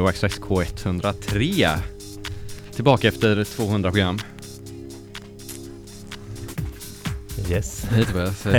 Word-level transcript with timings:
Gbg 0.00 0.04
Waxtrax 0.06 0.40
K103. 0.40 1.78
Tillbaka 2.74 3.08
efter 3.08 3.44
200 3.44 3.90
program. 3.90 4.18
Yes. 7.50 7.84
Hej 7.90 8.04
Tobias. 8.04 8.46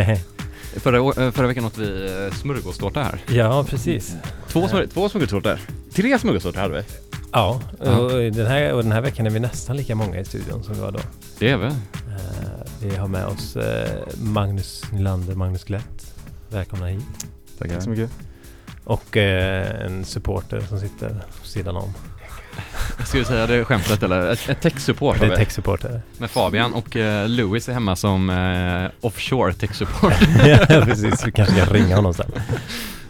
Eh, 0.73 0.79
Förra, 0.79 0.97
eh, 1.25 1.31
förra 1.31 1.47
veckan 1.47 1.65
åt 1.65 1.77
vi 1.77 2.05
eh, 2.27 2.33
smörgåstårta 2.33 3.03
här. 3.03 3.19
ja, 3.29 3.65
precis. 3.69 4.15
Två, 4.47 4.67
smör, 4.67 4.88
två 4.88 5.09
smörgåstårtor. 5.09 5.59
Tre 5.93 6.19
smörgåstårtor 6.19 6.59
hade 6.59 6.73
vi. 6.73 6.83
Ja, 7.31 7.61
och 7.79 8.11
den, 8.11 8.47
här, 8.47 8.73
och 8.73 8.83
den 8.83 8.91
här 8.91 9.01
veckan 9.01 9.25
är 9.25 9.29
vi 9.29 9.39
nästan 9.39 9.77
lika 9.77 9.95
många 9.95 10.19
i 10.19 10.25
studion 10.25 10.63
som 10.63 10.73
vi 10.73 10.79
var 10.81 10.91
då. 10.91 10.99
Det 11.39 11.49
är 11.49 11.57
vi. 11.57 11.65
Eh, 11.65 11.71
vi 12.81 12.95
har 12.95 13.07
med 13.07 13.25
oss 13.25 13.55
eh, 13.55 14.03
Magnus 14.21 14.83
Nylander, 14.93 15.35
Magnus 15.35 15.63
Glätt. 15.63 16.15
Välkomna 16.49 16.88
hit. 16.88 17.03
Tack 17.57 17.83
så 17.83 17.89
mycket. 17.89 18.11
Och 18.83 19.17
eh, 19.17 19.85
en 19.85 20.05
supporter 20.05 20.61
som 20.61 20.79
sitter 20.79 21.09
på 21.41 21.47
sidan 21.47 21.75
om. 21.75 21.93
Ska 23.05 23.17
vi 23.17 23.25
säga 23.25 23.47
det 23.47 23.65
skämtet 23.65 24.03
eller? 24.03 24.31
Ett, 24.31 24.61
tech-support 24.61 25.19
Det 25.19 25.25
är 25.25 25.35
tech-supporter. 25.35 26.01
Med 26.17 26.31
Fabian 26.31 26.73
och 26.73 26.95
eh, 26.95 27.29
Louis 27.29 27.69
är 27.69 27.73
hemma 27.73 27.95
som 27.95 28.29
eh, 28.29 29.07
offshore 29.07 29.53
tech-support. 29.53 30.13
ja, 30.45 30.81
precis. 30.85 31.27
Vi 31.27 31.31
kanske 31.31 31.55
kan 31.55 31.69
ringa 31.73 31.95
honom 31.95 32.13
sen. 32.13 32.31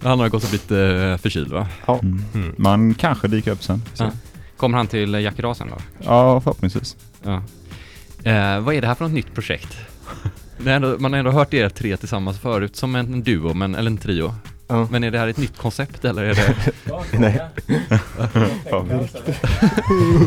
Han 0.04 0.20
har 0.20 0.30
gått 0.30 0.44
och 0.44 0.50
blivit 0.50 0.72
eh, 0.72 1.18
förkyld 1.18 1.52
va? 1.52 1.68
Mm. 1.88 2.26
Mm. 2.34 2.56
Man 2.58 2.94
kanske 2.94 3.28
dyker 3.28 3.52
upp 3.52 3.64
sen. 3.64 3.82
Så. 3.94 4.04
Ja. 4.04 4.12
Kommer 4.58 4.78
han 4.78 4.88
till 4.88 5.14
Jack 5.14 5.40
idag 5.40 5.58
sen 5.58 5.68
då? 5.70 5.78
Ja, 6.06 6.42
förhoppningsvis. 6.42 6.98
Ja. 7.24 7.44
Eh, 8.24 8.60
vad 8.60 8.76
är 8.76 8.82
det 8.82 8.88
här 8.88 8.96
för 8.96 9.06
något 9.06 9.14
nytt 9.14 9.34
projekt? 9.34 9.78
Ändå, 10.66 10.96
man 11.00 11.14
har 11.14 11.20
ändå 11.20 11.32
hört 11.32 11.54
er 11.54 11.70
tre 11.70 11.98
tillsammans 11.98 12.40
förut 12.40 12.76
som 12.76 12.96
en 12.96 13.24
duo, 13.24 13.54
men, 13.54 13.76
eller 13.76 13.92
en 13.92 13.98
trio. 13.98 14.36
Ja. 14.72 14.88
Men 14.92 15.04
är 15.04 15.12
det 15.12 15.20
här 15.20 15.28
ett 15.28 15.38
nytt 15.38 15.58
koncept 15.58 16.06
eller 16.06 16.24
är 16.24 16.36
det, 16.36 16.56
Nej. 17.20 17.42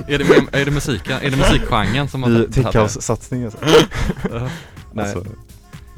är 0.09 0.19
det, 0.19 0.61
är 0.61 0.65
det 0.65 0.71
musiken, 0.71 1.19
är 1.23 1.31
det 1.31 1.37
musikgenren 1.37 2.09
som 2.09 2.23
har 2.23 2.31
Vi? 2.31 2.47
Techhouse-satsning 2.47 3.45
alltså. 3.45 3.59
Nej. 4.93 5.05
Alltså, 5.05 5.25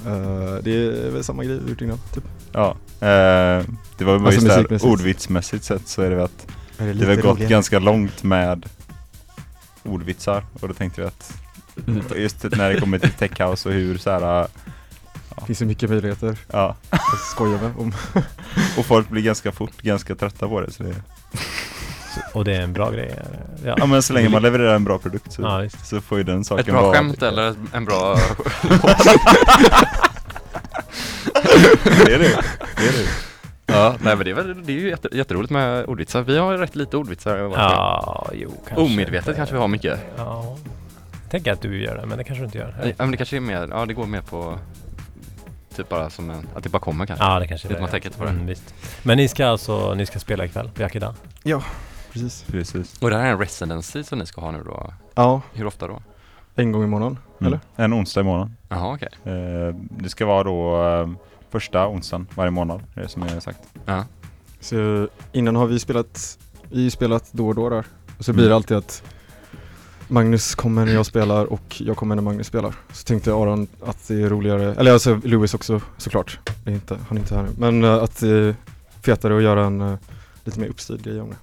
Eh, 0.07 0.55
det 0.63 0.71
är 0.71 1.11
väl 1.11 1.25
samma 1.25 1.45
grej 1.45 1.59
vi 1.65 1.71
gjort 1.71 1.81
innan, 1.81 1.99
typ. 2.15 2.25
ja. 2.53 2.71
Eh, 3.01 3.65
det 3.99 4.05
var 4.05 4.19
bara 4.19 4.27
Alltså 4.27 4.47
just 4.47 4.69
där 4.69 4.85
ordvitsmässigt 4.87 5.65
sett 5.65 5.89
så 5.89 6.03
är 6.03 6.11
det 6.11 6.17
väl 6.17 6.25
att 6.25 6.47
Är 6.79 6.95
det 6.95 7.07
har 7.07 7.17
gått 7.17 7.39
ganska 7.39 7.79
långt 7.79 8.23
med 8.23 8.67
ordvitsar 9.83 10.45
och 10.61 10.69
då 10.69 10.75
tänkte 10.75 11.01
vi 11.01 11.07
att 11.07 11.35
just 12.17 12.43
när 12.43 12.73
det 12.73 12.81
kommer 12.81 12.99
till 12.99 13.11
techhouse 13.11 13.69
och 13.69 13.75
hur 13.75 13.99
så 13.99 14.11
här, 14.11 14.47
finns 15.47 15.59
så 15.59 15.65
mycket 15.65 15.91
möjligheter 15.91 16.37
ja, 16.53 16.77
att 16.91 17.21
skoja 17.31 17.59
med 17.63 17.71
om. 17.79 17.93
och 18.79 18.87
folk 18.87 19.09
blir 19.09 19.23
ganska 19.23 19.53
fort 19.53 19.83
ganska 19.83 20.15
trötta 20.15 20.49
på 20.49 20.61
det 20.61 20.71
så 20.73 20.83
det 20.83 20.95
Och 22.35 22.45
det 22.45 22.55
är 22.57 22.61
en 22.61 22.73
bra 22.73 22.91
grej. 22.91 23.15
Ja, 23.65 23.75
Ja 23.79 23.87
men 23.87 24.03
så 24.03 24.13
länge 24.13 24.29
man 24.29 24.43
levererar 24.43 24.75
en 24.75 24.85
bra 24.85 24.99
produkt 24.99 25.33
så, 25.33 25.43
ja 25.43 25.69
så 25.85 26.01
får 26.01 26.19
ju 26.19 26.25
den 26.25 26.45
saken 26.45 26.61
Ett 26.61 26.73
bra 26.73 26.83
vara 26.83 26.95
skämt 26.97 27.23
eller 27.23 27.55
en 27.73 27.85
bra... 27.85 28.17
Det 31.85 32.15
är 32.15 32.19
det, 32.19 32.41
det 32.77 32.89
är 32.89 32.93
det. 32.93 33.09
ja, 33.67 33.95
nej 34.01 34.17
men 34.17 34.25
det 34.25 34.31
är, 34.31 34.35
väl, 34.35 34.67
det 34.67 34.73
är 34.73 34.81
ju 34.81 34.89
jätte, 34.89 35.09
jätteroligt 35.13 35.51
med 35.53 35.85
ordvitsar. 35.87 36.23
Vi 36.23 36.39
har 36.39 36.53
ju 36.53 36.59
rätt 36.59 36.77
lite 36.77 36.97
ordvitsar. 36.97 37.37
jag- 37.37 37.53
Ja, 37.53 38.29
jo 38.35 38.63
kanske. 38.69 38.85
Omedvetet 38.85 39.27
inte. 39.29 39.37
kanske 39.37 39.55
vi 39.55 39.61
har 39.61 39.69
mycket. 39.69 39.99
Ja. 40.17 40.57
Jag 41.23 41.31
tänker 41.31 41.53
att 41.53 41.61
du 41.63 41.83
gör 41.83 41.97
det, 41.97 42.07
men 42.07 42.19
det 42.19 42.25
kanske 42.25 42.43
du 42.43 42.47
inte 42.47 42.59
gör. 42.59 42.75
Ja 42.85 42.93
men 42.99 43.11
det 43.11 43.17
kanske 43.17 43.37
är 43.37 43.41
mer, 43.41 43.69
ja 43.71 43.87
det 43.87 43.95
går 43.95 44.07
mer 44.07 44.21
på 44.21 44.59
Typ 45.77 45.89
bara 45.89 46.11
som 46.11 46.31
en, 46.31 46.47
att 46.55 46.63
det 46.63 46.69
bara 46.69 46.79
kommer 46.79 47.07
kanske. 47.07 47.25
Ja, 47.25 47.39
det 47.39 47.47
kanske 47.49 47.69
det 47.69 47.75
man 47.75 47.83
är. 47.83 47.89
tänker 47.89 48.09
inte 48.09 48.19
på 48.19 48.25
det. 48.25 48.31
Mm, 48.31 48.47
visst. 48.47 48.75
Men 49.03 49.17
ni 49.17 49.29
ska 49.29 49.47
alltså, 49.47 49.95
ni 49.95 50.07
ska 50.07 50.19
spela 50.19 50.45
ikväll 50.45 50.71
på 50.75 50.83
Yakida? 50.83 51.15
Precis. 52.13 52.43
Precis. 52.51 52.99
Och 53.03 53.11
det 53.11 53.17
här 53.17 53.27
är 53.27 53.33
en 53.33 53.39
residency 53.39 54.03
som 54.05 54.19
ni 54.19 54.27
ska 54.27 54.41
ha 54.41 54.51
nu 54.51 54.63
då? 54.65 54.93
Ja, 55.15 55.43
Hur 55.53 55.67
ofta 55.67 55.87
då? 55.87 56.03
en 56.55 56.73
gång 56.73 56.85
i 56.85 56.87
månaden. 56.87 57.19
Mm. 57.41 57.47
Eller? 57.53 57.61
En 57.85 57.95
onsdag 57.95 58.21
i 58.21 58.25
månaden. 58.25 58.57
Jaha 58.69 58.95
okej. 58.95 59.09
Eh, 59.25 59.75
det 59.91 60.09
ska 60.09 60.27
vara 60.27 60.45
då 60.45 60.87
eh, 60.89 61.09
första 61.51 61.89
onsdagen 61.89 62.27
varje 62.35 62.51
månad, 62.51 62.83
det 62.95 63.01
är 63.01 63.07
som 63.07 63.23
är 63.23 63.41
sagt. 63.41 63.59
Ja. 63.85 64.05
Så 64.61 65.09
innan 65.33 65.57
har 65.57 65.67
vi 65.67 65.79
spelat, 65.79 66.39
vi 66.71 66.83
har 66.83 66.91
spelat 66.91 67.29
då 67.33 67.49
och 67.49 67.55
då 67.55 67.69
där. 67.71 67.85
Och 68.19 68.25
så 68.25 68.31
Mm. 68.31 68.37
blir 68.37 68.49
det 68.49 68.55
alltid 68.55 68.77
att 68.77 69.03
Magnus 70.09 70.55
kommer 70.55 70.85
när 70.85 70.93
jag 70.95 71.07
spelar 71.07 71.45
och 71.45 71.77
jag 71.81 71.97
kommer 71.97 72.15
när 72.15 72.23
Magnus 72.23 72.47
spelar. 72.47 72.75
Så 72.93 73.05
tänkte 73.05 73.33
Aron 73.33 73.67
att 73.87 74.09
det 74.09 74.15
är 74.23 74.29
roligare, 74.29 74.75
eller 74.75 74.93
alltså 74.93 75.21
Louis 75.25 75.55
också 75.55 75.81
såklart. 75.99 76.39
Det 76.65 76.71
är 76.71 76.75
inte, 76.75 76.99
han 77.09 77.17
är 77.19 77.21
inte 77.21 77.35
här 77.37 77.43
nu. 77.43 77.49
Men 77.59 77.85
eh, 77.85 77.95
att 78.03 78.21
det 78.21 78.29
är 78.29 78.55
fetare 79.03 79.37
att 79.37 79.43
göra 79.43 79.65
en 79.65 79.81
eh, 79.81 79.95
lite 80.45 80.61
mer 80.61 80.69
uppstyrd 80.69 81.03
grej 81.03 81.21
om 81.21 81.29
det. 81.31 81.37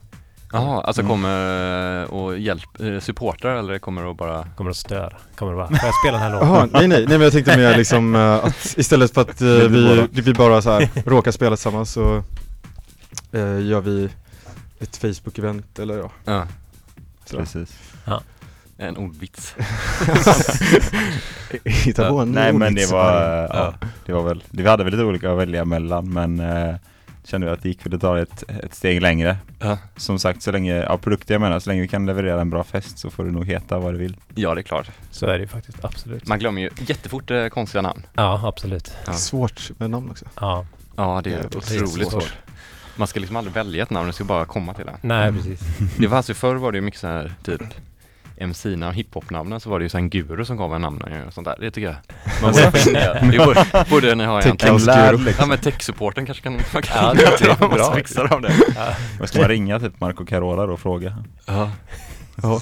Jaha, 0.51 0.81
alltså 0.81 1.01
Mm. 1.01 1.10
kommer 1.10 2.01
eh, 2.04 2.10
och 2.10 2.38
hjälp, 2.39 2.63
supportrar 3.01 3.56
eller 3.56 3.80
kommer 3.80 4.12
att 4.12 4.18
bara 4.18 4.48
Kommer 4.57 4.71
att 4.71 4.77
störa? 4.77 5.13
Kommer 5.36 5.51
att 5.51 5.57
vara, 5.57 5.68
får 5.68 5.80
jag 5.88 5.95
spela 6.04 6.18
den 6.19 6.31
här 6.31 6.39
Jaha, 6.39 6.62
låten? 6.65 6.69
nej 6.74 6.88
nej, 6.88 7.00
nej 7.00 7.18
men 7.18 7.21
jag 7.21 7.31
tänkte 7.33 7.57
mer 7.57 7.77
liksom 7.77 8.15
eh, 8.15 8.21
att 8.45 8.74
istället 8.77 9.13
för 9.13 9.21
att 9.21 9.42
vi, 9.42 9.95
bara. 9.95 10.07
vi 10.12 10.33
bara 10.33 10.62
så 10.62 10.71
här 10.71 10.89
råkar 11.06 11.31
spela 11.31 11.56
tillsammans 11.56 11.92
så 11.92 12.24
gör 13.62 13.81
vi 13.81 14.10
ett 14.79 14.98
Facebook-event 15.01 15.79
eller 15.82 15.98
ja. 15.98 16.12
Ja. 16.25 16.48
Precis. 17.38 17.77
En 18.77 18.98
ordvits. 18.98 19.56
Hitta 21.63 22.10
på 22.10 22.20
en 22.20 22.32
Nej 22.32 22.53
men 22.53 22.75
det 22.75 22.92
var, 22.92 23.13
ja, 23.53 23.74
det 24.06 24.13
var 24.13 24.24
väl, 24.24 24.44
vi 24.50 24.68
hade 24.68 24.84
väl 24.84 24.94
lite 24.94 25.03
olika 25.03 25.32
att 25.32 25.38
välja 25.38 25.65
mellan 25.65 26.13
men 26.13 26.39
eh, 26.39 26.75
kände 27.24 27.48
vi 27.48 27.53
att 27.53 27.62
det 27.63 27.70
gick 27.70 27.86
väl 27.86 27.96
att 27.96 28.01
ta 28.01 28.20
ett, 28.20 28.44
ett 28.63 28.74
steg 28.74 29.01
längre. 29.01 29.38
Ja. 29.60 29.77
Som 29.96 30.20
sagt 30.20 30.42
så 30.42 30.51
länge, 30.51 30.75
ja 30.75 30.98
produkter 30.98 31.34
jag 31.34 31.42
menar, 31.42 31.60
så 31.60 31.70
länge 31.70 31.82
vi 31.82 31.88
kan 31.88 32.06
leverera 32.06 32.42
en 32.42 32.50
bra 32.50 32.63
fest 32.63 33.00
så 33.00 33.10
får 33.10 33.25
det 33.25 33.32
nog 33.32 33.46
heta 33.46 33.80
vad 33.80 33.94
du 33.94 33.98
vill. 33.98 34.18
ja, 34.36 34.56
det 34.56 34.62
är 34.62 34.63
klart. 34.63 34.89
Så 35.12 35.25
är 35.25 35.34
det 35.34 35.39
ju 35.42 35.48
faktiskt, 35.48 35.86
absolut. 35.86 36.27
Man 36.27 36.39
glömmer 36.39 36.62
ju 36.62 36.70
jättefort 36.88 37.32
eh, 37.32 37.48
konstiga 37.48 37.82
namn. 37.82 38.06
Ja, 38.13 38.42
absolut. 38.48 38.94
Ja. 39.06 39.13
Svårt 39.13 39.72
med 39.77 39.89
namn 39.89 40.10
också. 40.12 40.25
Ja, 40.39 40.65
Ja, 40.96 41.22
det 41.24 41.34
är 41.34 41.38
Det 41.38 41.56
är 41.56 41.58
otroligt 41.58 41.94
svårt. 41.94 42.12
svårt. 42.24 42.34
Man 42.96 43.08
ska 43.08 43.20
liksom 43.20 43.36
aldrig 43.36 43.53
välja 43.53 43.84
ett 43.84 43.89
namn, 43.89 44.08
det 44.08 44.13
ska 44.13 44.24
bara 44.24 44.46
komma 44.46 44.74
till 44.74 44.86
det. 44.86 44.94
nej 45.01 45.32
precis. 45.34 45.60
Det 45.98 46.08
var 46.08 46.18
alltså 46.18 46.34
förr 46.34 46.56
var 46.56 46.72
det 46.72 46.77
ju 46.77 46.82
mycket 46.82 47.00
så 47.00 47.08
här 47.08 47.34
typ 47.44 47.62
MC-namn 48.38 48.84
och 48.84 48.94
hiphop-namnen 48.94 49.60
så 49.60 49.70
var 49.70 49.80
det 49.80 49.84
ju 49.86 49.90
så 49.90 49.98
här 49.98 50.04
en 50.04 50.10
guru 50.10 50.46
som 50.46 50.58
gav 50.58 50.75
en 50.75 50.82
namn 50.82 51.04
och 51.28 51.34
sånt 51.34 51.46
där. 51.46 51.58
Det 51.60 51.72
tycker 51.72 51.88
jag. 51.88 51.96
Man 52.42 52.52
borde 52.52 52.72
fundera. 52.72 53.13
Det 53.13 53.38
borde, 53.46 53.86
borde 53.90 54.16
ni 54.16 54.25
ha 54.25 54.42
egentligen. 54.42 54.78
guru. 54.78 55.34
Ja 55.40 55.46
men 55.46 55.58
tech-supporten 55.58 56.25
kanske 56.25 56.44
kan, 56.44 56.54
man 56.74 56.82
kan 56.82 57.04
Ja, 57.04 57.13
det 57.13 57.24
är 57.46 57.56
bra. 57.58 57.70
massa 57.70 57.96
fixar 57.96 58.34
av 58.34 58.42
det. 58.42 58.54
Ja. 58.75 58.94
Vad 59.20 59.30
ska 59.30 59.40
man 59.40 59.48
ringa 59.48 59.80
typ 59.80 60.00
Marco 60.02 60.25
Carola 60.25 60.66
då 60.66 60.74
och 60.74 60.80
fråga? 60.80 61.18
Ja. 61.46 61.72
Ja. 62.44 62.60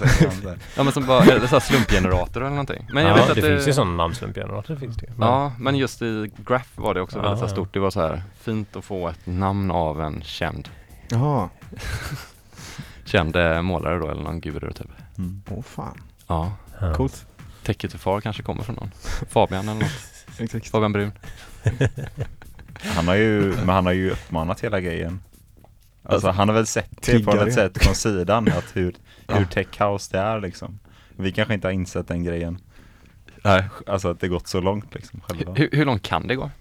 Men 0.76 0.92
som 0.92 1.06
bara, 1.06 1.24
eller 1.24 1.48
så 1.48 1.56
här 1.56 1.60
slumpgenerator 1.60 2.42
eller 2.42 2.50
någonting. 2.50 2.88
Men 2.94 3.04
jag 3.04 3.12
ja, 3.12 3.16
vet 3.16 3.30
att 3.30 3.36
det, 3.36 3.42
finns 3.42 3.68
ju 3.68 3.74
sådana 3.74 3.92
namnslumpgenerator 3.94 4.76
finns 4.76 4.98
det. 4.98 5.08
Men- 5.18 5.28
Ja, 5.28 5.54
men 5.60 5.76
just 5.76 6.02
i 6.02 6.32
Graph 6.48 6.70
var 6.76 6.94
det 6.94 7.02
också 7.02 7.18
Ja, 7.18 7.22
väldigt 7.24 7.40
så 7.40 7.48
stort. 7.48 7.74
Det 7.74 7.80
var 7.80 7.92
så 7.92 8.02
här 8.02 8.24
fint 8.42 8.76
att 8.76 8.86
få 8.86 9.08
ett 9.08 9.20
namn 9.24 9.72
av 9.72 10.02
en 10.02 10.22
känd, 10.26 10.70
Jaha, 11.10 11.50
känd 13.06 13.36
eh, 13.36 13.62
målare 13.62 14.00
då 14.00 14.10
eller 14.12 14.24
någon 14.24 14.42
guru 14.42 14.72
typ. 14.74 14.88
Mm. 15.18 15.42
åh 15.50 15.62
fan. 15.64 16.02
Ja, 16.28 16.52
Ja. 16.82 16.94
Coolt. 16.94 17.26
Techie 17.64 17.90
to 17.90 17.98
far 17.98 18.22
kanske 18.22 18.44
kommer 18.44 18.64
från 18.64 18.76
någon. 18.76 18.92
Fabian 19.30 19.70
eller 19.70 19.80
något. 19.82 20.66
Fabian 20.72 20.94
Brun. 20.94 21.12
Han 22.96 23.08
har 23.08 23.16
ju, 23.16 23.42
men 23.56 23.70
han 23.70 23.86
har 23.86 23.94
ju 23.94 24.12
uppmanat 24.12 24.62
hela 24.64 24.80
grejen. 24.82 25.22
Alltså 26.04 26.30
han 26.30 26.50
har 26.50 26.56
väl 26.56 26.66
sett 26.68 27.02
det 27.02 27.20
på 27.26 27.34
något 27.36 27.54
sätt 27.54 27.84
från 27.84 27.96
sidan 27.96 28.48
att 28.48 28.76
hur, 28.76 28.96
Ja. 29.28 29.36
hur 29.36 29.46
tech 29.46 29.82
house 29.82 30.18
det 30.18 30.20
är 30.24 30.40
liksom. 30.42 30.80
Vi 31.18 31.32
kanske 31.32 31.54
inte 31.54 31.68
har 31.68 31.72
insett 31.74 32.08
den 32.08 32.24
grejen. 32.24 32.58
Nej. 33.44 33.64
Alltså 33.88 34.10
att 34.12 34.20
det 34.20 34.28
gått 34.28 34.48
så 34.48 34.62
långt 34.62 34.94
liksom 34.94 35.22
själva. 35.22 35.54
Hur, 35.54 35.70
hur 35.72 35.86
långt 35.86 36.02
kan 36.04 36.28
det 36.28 36.36
gå? 36.36 36.52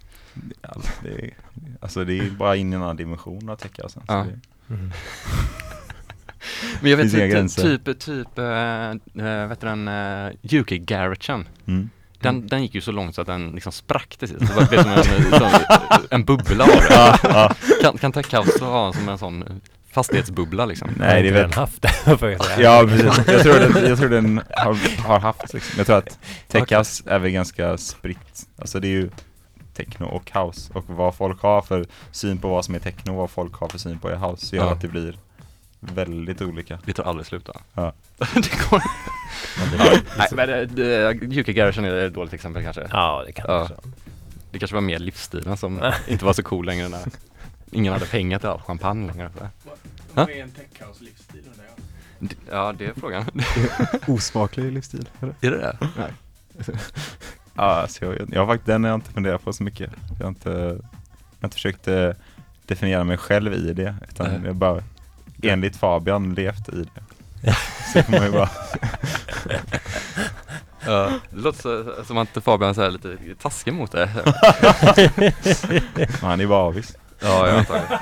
Alltså 0.61 0.91
det 1.03 1.09
är, 1.25 1.33
alltså 1.81 2.05
det 2.05 2.17
är 2.19 2.29
bara 2.31 2.55
in 2.55 2.73
i 2.73 2.75
en 2.75 2.81
annan 2.83 2.95
dimension 2.95 3.49
av 3.49 3.55
tech 3.55 3.71
house. 3.83 3.99
Ja. 4.07 4.23
Så 4.23 4.29
det, 4.29 4.39
Mm. 4.73 4.91
Men 6.81 6.91
jag 6.91 6.97
vet 6.97 7.13
inga 7.13 7.47
typ, 7.47 7.99
typ, 7.99 8.39
äh, 8.39 8.45
äh, 9.25 9.47
vet 9.47 9.61
du 9.61 9.67
den, 9.67 9.87
uh, 9.87 10.59
UK 10.59 10.69
Garagen. 10.69 11.47
mm. 11.67 11.89
Den, 12.19 12.47
den 12.47 12.61
gick 12.61 12.75
ju 12.75 12.81
så 12.81 12.91
långt 12.91 13.15
så 13.15 13.21
att 13.21 13.27
den 13.27 13.51
liksom 13.51 13.71
sprack 13.71 14.17
till 14.17 14.27
sist. 14.27 14.39
Det 14.39 14.53
var 14.53 14.65
som 14.65 14.91
en, 14.91 15.03
som 15.39 15.49
en 16.09 16.25
bubbla 16.25 16.63
av 16.63 16.69
det. 16.69 16.87
ja, 16.89 17.17
ja. 17.23 17.55
Kan, 17.81 17.97
kan 17.97 18.11
Tech 18.11 18.33
House 18.33 18.65
ha 18.65 18.93
som 18.93 19.09
en 19.09 19.17
sån 19.17 19.61
fastighetsbubbla 19.91 20.65
liksom? 20.65 20.89
Nej 20.97 21.23
det 21.23 21.29
är 21.29 21.33
Har 21.33 21.39
väl 21.39 21.45
inte 21.45 21.57
den 21.57 21.59
haft. 21.59 22.57
Ja 22.59 22.83
precis, 22.87 23.27
jag 23.27 23.41
tror 23.41 23.59
den, 23.59 23.89
jag 23.89 23.97
tror 23.97 24.09
den 24.09 24.41
har, 24.49 25.01
har 25.07 25.19
haft 25.19 25.53
liksom. 25.53 25.73
Jag 25.77 25.85
tror 25.85 25.97
att 25.97 26.19
tech 26.47 26.61
Okej. 26.61 26.77
house 26.77 27.03
är 27.05 27.19
väl 27.19 27.31
ganska 27.31 27.77
spritt. 27.77 28.47
Alltså 28.57 28.79
det 28.79 28.87
är 28.87 28.91
ju 28.91 29.09
techno 29.73 30.05
och 30.05 30.31
house 30.33 30.71
och 30.73 30.83
vad 30.87 31.15
folk 31.15 31.41
har 31.41 31.61
för 31.61 31.85
syn 32.11 32.37
på 32.37 32.47
vad 32.47 32.65
som 32.65 32.75
är 32.75 32.79
techno 32.79 33.11
och 33.11 33.17
vad 33.17 33.29
folk 33.29 33.53
har 33.55 33.67
för 33.67 33.77
syn 33.79 33.99
på 33.99 34.09
är 34.09 34.15
house 34.15 34.55
gör 34.55 34.65
Ja. 34.65 34.71
att 34.71 34.81
det 34.81 34.87
blir 34.87 35.15
väldigt 35.81 36.41
olika. 36.41 36.79
Det 36.85 36.93
tar 36.93 37.03
aldrig 37.03 37.25
slut 37.25 37.45
då. 37.45 37.53
Ja. 37.73 37.93
det 38.17 38.69
går 38.69 38.81
Nej 40.17 40.27
men 40.31 40.47
det, 40.47 40.65
det, 40.65 41.39
UK 41.39 41.47
Garagen 41.47 41.85
är 41.85 41.93
ett 41.95 42.13
dåligt 42.13 42.33
exempel 42.33 42.63
kanske. 42.63 42.87
Ja, 42.91 43.23
det 43.25 43.31
kan 43.31 43.45
Ja. 43.47 43.53
det 43.53 43.61
också. 43.61 43.75
Det 44.51 44.59
kanske 44.59 44.75
var 44.75 44.81
mer 44.81 44.99
livsstilen 44.99 45.57
som 45.57 45.91
inte 46.07 46.25
var 46.25 46.33
så 46.33 46.43
cool 46.43 46.65
längre 46.65 46.89
när 46.89 47.01
ingen 47.71 47.93
hade 47.93 48.05
pengar 48.05 48.39
till 48.39 48.49
all 48.49 48.61
champagne 48.61 49.07
längre. 49.07 49.29
Vad 50.13 50.29
är 50.29 50.43
en 50.43 50.51
techhouse 50.51 51.03
livsstil 51.03 51.41
undrar 51.51 51.65
jag? 51.65 51.75
Ja, 52.51 52.73
det 52.77 52.85
är 52.85 52.93
frågan. 52.93 53.25
Osmaklig 54.07 54.71
livsstil, 54.71 55.09
eller? 55.21 55.35
är 55.41 55.51
det 55.51 55.57
det? 55.57 55.77
Ja, 57.55 57.63
alltså 57.63 58.05
jag, 58.05 58.33
jag 58.33 58.47
faktiskt, 58.47 58.65
den 58.67 58.83
har 58.83 58.91
jag 58.91 58.97
inte 58.97 59.11
funderat 59.11 59.43
på 59.43 59.53
så 59.53 59.63
mycket. 59.63 59.91
Jag 60.17 60.25
har 60.25 60.29
inte, 60.29 60.49
jag 60.49 60.57
har 61.41 61.47
inte 61.47 61.55
försökt 61.55 61.87
eh, 61.87 62.09
definiera 62.65 63.03
mig 63.03 63.17
själv 63.17 63.53
i 63.53 63.73
det, 63.73 63.95
utan 64.09 64.27
Nej. 64.27 64.39
jag 64.45 64.55
bara 64.55 64.83
enligt 65.41 65.75
Fabian 65.77 66.33
levt 66.33 66.69
i 66.69 66.87
det. 66.93 67.01
Så 67.93 68.03
får 68.03 68.11
man 68.11 68.23
ju 68.25 68.31
bara, 68.31 68.49
Ja, 70.85 71.11
det 71.29 71.39
låter 71.41 72.03
som 72.03 72.17
att 72.17 72.43
Fabian 72.43 72.79
är 72.79 72.91
lite 72.91 73.17
taskig 73.41 73.73
mot 73.73 73.91
det. 73.91 74.05
han 76.21 76.41
är 76.41 76.47
bara 76.47 76.59
avis. 76.63 76.95
Ja, 77.19 77.47
jag 77.47 77.57
antar 77.57 77.73
det. 77.89 77.99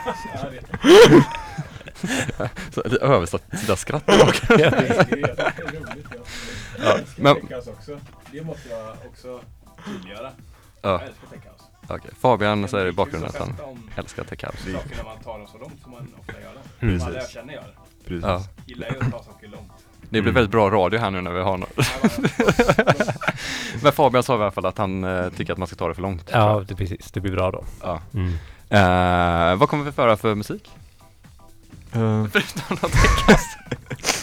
Ja, 2.38 2.44
det 2.44 2.74
Så 2.74 2.82
det 2.82 2.98
översatta 2.98 3.76
skratt 3.76 4.06
bak. 4.06 4.50
är 4.50 4.72
roligt. 4.72 6.06
Ja, 6.84 6.98
men- 7.18 7.36
techhouse 7.48 7.70
också. 7.70 8.00
Det 8.32 8.42
måste 8.44 8.70
jag 8.70 8.90
också 9.12 9.42
tydliggöra. 9.86 10.32
Ja, 10.82 11.02
älskar 11.02 11.28
techhouse. 11.28 11.59
Okej. 11.96 12.12
Fabian 12.20 12.68
säger 12.68 12.86
i 12.86 12.92
bakgrunden 12.92 13.30
att 13.30 13.38
han 13.40 13.54
älskar 13.96 14.24
tech 14.24 14.44
house. 14.44 14.72
saker 14.74 14.96
när 14.98 15.04
man 15.04 15.18
tar 15.24 15.38
dem 15.40 15.48
så 15.48 15.58
långt 15.58 15.82
som 15.84 15.92
man 15.92 16.08
ofta 16.20 16.34
gör 16.42 16.54
det. 16.54 16.60
Precis. 16.80 17.04
Alla 17.08 17.16
jag 17.16 17.30
känner 17.30 17.54
gör. 17.54 17.74
Precis. 18.06 18.24
Ja. 18.26 18.44
Gillar 18.66 18.88
ju 18.90 18.96
att 19.06 19.12
ta 19.12 19.24
saker 19.24 19.48
långt. 19.48 19.72
Det 20.12 20.22
blir 20.22 20.32
väldigt 20.34 20.52
bra 20.52 20.70
radio 20.70 21.00
här 21.00 21.12
nu 21.12 21.22
när 21.22 21.32
vi 21.32 21.42
har 21.42 21.58
något. 21.58 21.78
Men 23.84 23.92
Fabian 23.92 24.24
sa 24.24 24.34
i 24.34 24.42
alla 24.42 24.52
fall 24.52 24.66
att 24.66 24.78
han 24.78 25.04
eh, 25.04 25.30
tycker 25.30 25.54
att 25.54 25.60
man 25.60 25.68
ska 25.68 25.76
ta 25.78 25.88
det 25.88 25.94
för 25.96 26.02
långt. 26.02 26.30
Ja, 26.34 26.64
det, 26.68 26.76
precis. 26.76 27.12
Det 27.12 27.20
blir 27.20 27.32
bra 27.32 27.52
då. 27.52 27.64
ja. 27.82 28.02
Mm. 28.14 28.34
Eh, 28.70 29.56
vad 29.56 29.70
kommer 29.70 29.84
vi 29.84 29.92
föra 29.92 30.18
för 30.18 30.36
musik? 30.36 30.70
Eh, 31.94 32.26
Förutom 32.32 32.78
något 32.82 32.92
techhouse? 32.92 33.60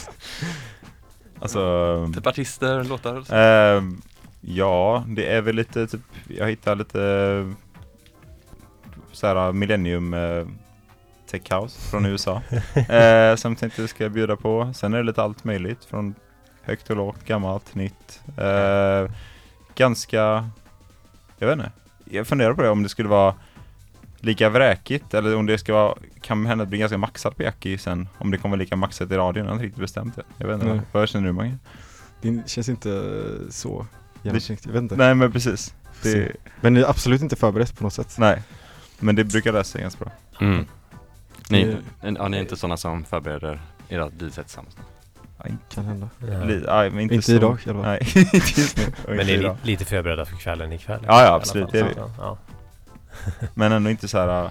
Alltså, 1.40 2.12
Typ 2.14 2.26
artister, 2.26 2.84
låtar? 2.84 3.34
ehm, 3.34 4.02
ja, 4.46 5.04
det 5.08 5.32
är 5.32 5.40
väl 5.42 5.56
lite 5.56 5.86
typ, 5.86 6.00
jag 6.28 6.48
hittar 6.48 6.74
lite 6.74 7.02
eh, 7.02 7.52
såhär 9.12 9.52
millennium 9.52 10.14
eh, 10.14 10.46
tech 11.30 11.52
house 11.52 11.80
från 11.90 12.06
USA. 12.12 12.42
eh, 12.74 13.36
som 13.36 13.52
jag 13.52 13.58
tänkte 13.58 13.88
ska 13.88 14.08
bjuda 14.08 14.36
på. 14.36 14.72
Sen 14.74 14.94
är 14.94 14.98
det 14.98 15.04
lite 15.04 15.22
allt 15.22 15.44
möjligt 15.44 15.84
från 15.84 16.14
högt 16.62 16.90
och 16.90 16.96
lågt, 16.96 17.24
gammalt, 17.26 17.74
nytt. 17.74 18.20
Eh, 18.36 19.10
ganska, 19.74 20.50
jag 21.38 21.46
vet 21.48 21.58
inte. 21.58 21.70
Jag 22.04 22.26
funderar 22.26 22.54
på 22.54 22.62
det 22.62 22.68
om 22.70 22.82
det 22.82 22.88
skulle 22.88 23.08
vara 23.08 23.34
lika 24.20 24.48
vräkigt 24.48 25.14
eller 25.14 25.36
om 25.36 25.46
det 25.46 25.58
ska 25.58 25.72
vara, 25.74 25.94
kan 26.20 26.46
hända 26.46 26.62
att 26.62 26.66
det 26.66 26.70
blir 26.70 26.80
ganska 26.80 26.98
maxat 26.98 27.36
på 27.36 27.42
Jackie 27.42 27.78
sen. 27.78 28.08
Om 28.18 28.30
det 28.30 28.38
kommer 28.38 28.56
lika 28.56 28.76
maxat 28.76 29.10
i 29.10 29.16
radion, 29.16 29.44
jag 29.44 29.50
har 29.50 29.54
inte 29.54 29.64
riktigt 29.66 29.80
bestämt 29.80 30.16
det. 30.16 30.22
Jag 30.38 30.46
vet 30.46 30.54
inte, 30.54 30.66
Nej. 30.66 30.80
vad 30.92 31.08
känner 31.08 31.26
du 31.26 31.32
Mange? 31.32 31.58
det 32.22 32.48
känns 32.50 32.68
inte 32.68 33.12
så 33.50 33.86
jag 34.26 34.72
vet 34.72 34.82
inte. 34.82 34.96
Nej 34.96 35.14
men 35.14 35.32
precis. 35.32 35.74
Det. 36.02 36.32
Men 36.60 36.74
det 36.74 36.80
är 36.80 36.90
absolut 36.90 37.22
inte 37.22 37.36
förberett 37.36 37.76
på 37.78 37.84
något 37.84 37.92
sätt. 37.92 38.16
nej. 38.18 38.42
Men 38.98 39.16
det 39.16 39.24
brukar 39.24 39.52
lösa 39.52 39.72
sig 39.72 39.80
ganska 39.80 40.04
bra. 40.04 40.12
Mm. 40.40 40.66
Ni, 41.50 41.64
Det- 41.64 42.10
ja, 42.18 42.28
ni 42.28 42.36
är 42.36 42.40
inte 42.40 42.56
sådana 42.56 42.76
som 42.76 43.04
förbereder 43.04 43.60
era 43.88 44.06
DJ-set 44.18 44.46
tillsammans? 44.46 44.76
Kan 45.68 45.84
hända. 45.84 46.08
Li, 46.20 46.62
nej, 46.66 46.90
men 46.90 47.00
inte, 47.00 47.14
Inte 47.14 47.26
så. 47.26 47.32
idag 47.32 47.58
i 47.66 47.70
alla 47.70 47.82
fall. 47.82 47.90
Nej, 47.92 48.00
inte 48.34 48.60
just 48.60 48.76
nu. 48.76 48.84
Och 48.86 48.92
Men 49.08 49.20
inte 49.20 49.24
ni 49.24 49.32
är 49.32 49.38
idag. 49.38 49.56
li- 49.62 49.70
lite 49.72 49.84
förberedda 49.84 50.24
för 50.24 50.36
kvällen 50.36 50.72
ikväll? 50.72 51.00
Ja, 51.06 51.12
ja, 51.12 51.22
i 51.24 51.26
alla 51.26 51.36
absolut, 51.36 51.64
fall. 51.64 51.72
det 51.72 51.78
är 51.80 51.84
vi. 51.88 51.94
Ja, 51.96 52.10
ja. 52.18 52.38
Men 53.54 53.72
ändå 53.72 53.90
inte 53.90 54.08
så 54.08 54.18
här, 54.18 54.44
äh, 54.44 54.50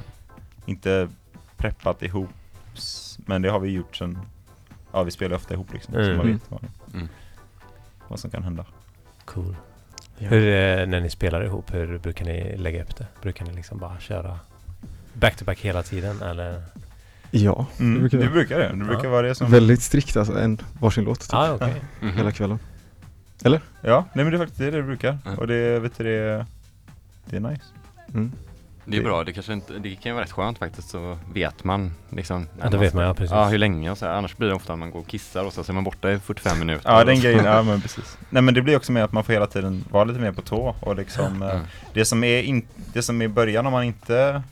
inte 0.65 1.09
preppat 1.57 2.03
ihop. 2.03 2.29
s- 2.75 3.19
Men 3.25 3.41
det 3.41 3.49
har 3.49 3.59
vi 3.59 3.69
gjort 3.69 3.95
sen, 3.95 4.19
ja 4.91 5.03
vi 5.03 5.11
spelar 5.11 5.35
ofta 5.35 5.53
ihop 5.53 5.73
liksom. 5.73 5.93
Så 5.93 5.99
Mm. 5.99 6.17
man 6.17 6.27
vet 6.27 6.51
vad, 6.51 6.61
Mm. 6.93 7.07
vad 8.07 8.19
som 8.19 8.29
kan 8.29 8.43
hända. 8.43 8.65
Cool. 9.25 9.55
Ja. 10.17 10.27
Hur, 10.29 10.47
eh, 10.47 10.87
när 10.87 11.01
ni 11.01 11.09
spelar 11.09 11.43
ihop, 11.43 11.73
hur 11.73 11.97
brukar 11.97 12.25
ni 12.25 12.57
lägga 12.57 12.83
upp 12.83 12.95
det? 12.95 13.07
Brukar 13.21 13.45
ni 13.45 13.53
liksom 13.53 13.77
bara 13.77 13.99
köra 13.99 14.39
back-to-back 15.13 15.59
hela 15.59 15.83
tiden 15.83 16.21
eller? 16.21 16.63
Ja, 17.31 17.65
Mm, 17.79 17.93
det 17.93 17.99
brukar 17.99 18.17
det 18.17 18.23
jag. 18.23 18.33
brukar 18.33 18.59
det. 18.59 18.67
Det 18.67 18.75
brukar 18.85 19.03
Ja. 19.03 19.09
vara 19.09 19.27
det 19.27 19.35
som... 19.35 19.51
Väldigt 19.51 19.81
strikt 19.81 20.17
alltså, 20.17 20.39
en 20.39 20.57
varsin 20.79 21.03
låt 21.03 21.19
typ, 21.19 21.29
Ja, 21.31 21.49
ah, 21.49 21.53
okej. 21.55 21.81
Mhm. 22.01 22.17
hela 22.17 22.31
kvällen. 22.31 22.59
Ja, 23.81 24.05
nej 24.13 24.25
men 24.25 24.29
det 24.31 24.35
är 24.35 24.39
faktiskt 24.39 24.59
det 24.59 24.71
det 24.71 24.83
brukar. 24.83 25.17
Mm. 25.25 25.39
Och 25.39 25.47
det, 25.47 25.79
vet 25.79 25.97
du, 25.97 26.03
det, 26.03 26.45
det 27.25 27.35
är 27.35 27.39
nice. 27.39 27.63
Mm. 28.13 28.31
Det 28.85 28.97
är 28.97 29.03
bra, 29.03 29.23
det 29.23 29.33
kanske 29.33 29.53
inte, 29.53 29.73
det 29.73 29.95
kan 29.95 30.09
ju 30.09 30.13
vara 30.13 30.23
rätt 30.23 30.31
skönt 30.31 30.57
faktiskt 30.57 30.89
så 30.89 31.17
vet 31.33 31.63
man 31.63 31.91
liksom 32.09 32.47
Ja, 32.61 32.69
då 32.69 32.77
vet 32.77 32.93
man 32.93 33.03
ja, 33.03 33.13
precis. 33.13 33.31
Ja, 33.31 33.45
hur 33.47 33.57
länge 33.57 33.91
och 33.91 33.97
så 33.97 34.05
här. 34.05 34.13
Annars 34.13 34.37
blir 34.37 34.47
det 34.49 34.55
ofta 34.55 34.73
att 34.73 34.79
man 34.79 34.91
går 34.91 34.99
och 34.99 35.07
kissar 35.07 35.43
och 35.45 35.53
så, 35.53 35.63
så 35.63 35.71
är 35.71 35.73
man 35.73 35.83
borta 35.83 36.11
i 36.11 36.19
45 36.19 36.59
minuter 36.59 36.91
Ja, 36.91 37.03
den 37.03 37.19
grejen, 37.19 37.45
ja 37.45 37.63
men 37.63 37.81
precis. 37.81 38.17
Nej 38.29 38.41
men 38.41 38.53
det 38.53 38.61
blir 38.61 38.75
också 38.77 38.91
med 38.91 39.03
att 39.03 39.11
man 39.11 39.23
får 39.23 39.33
hela 39.33 39.47
tiden 39.47 39.85
vara 39.91 40.03
lite 40.03 40.19
mer 40.19 40.31
på 40.31 40.41
tå 40.41 40.75
och 40.79 40.95
liksom 40.95 41.41
Mm. 41.41 41.59
Det 41.93 42.05
som 42.05 42.23
är 42.23 42.41
in, 42.41 42.67
det 42.93 43.01
som 43.01 43.21
är 43.21 43.25
i 43.25 43.27
början 43.27 43.65
om 43.65 43.71
man 43.71 43.83
inte 43.83 44.43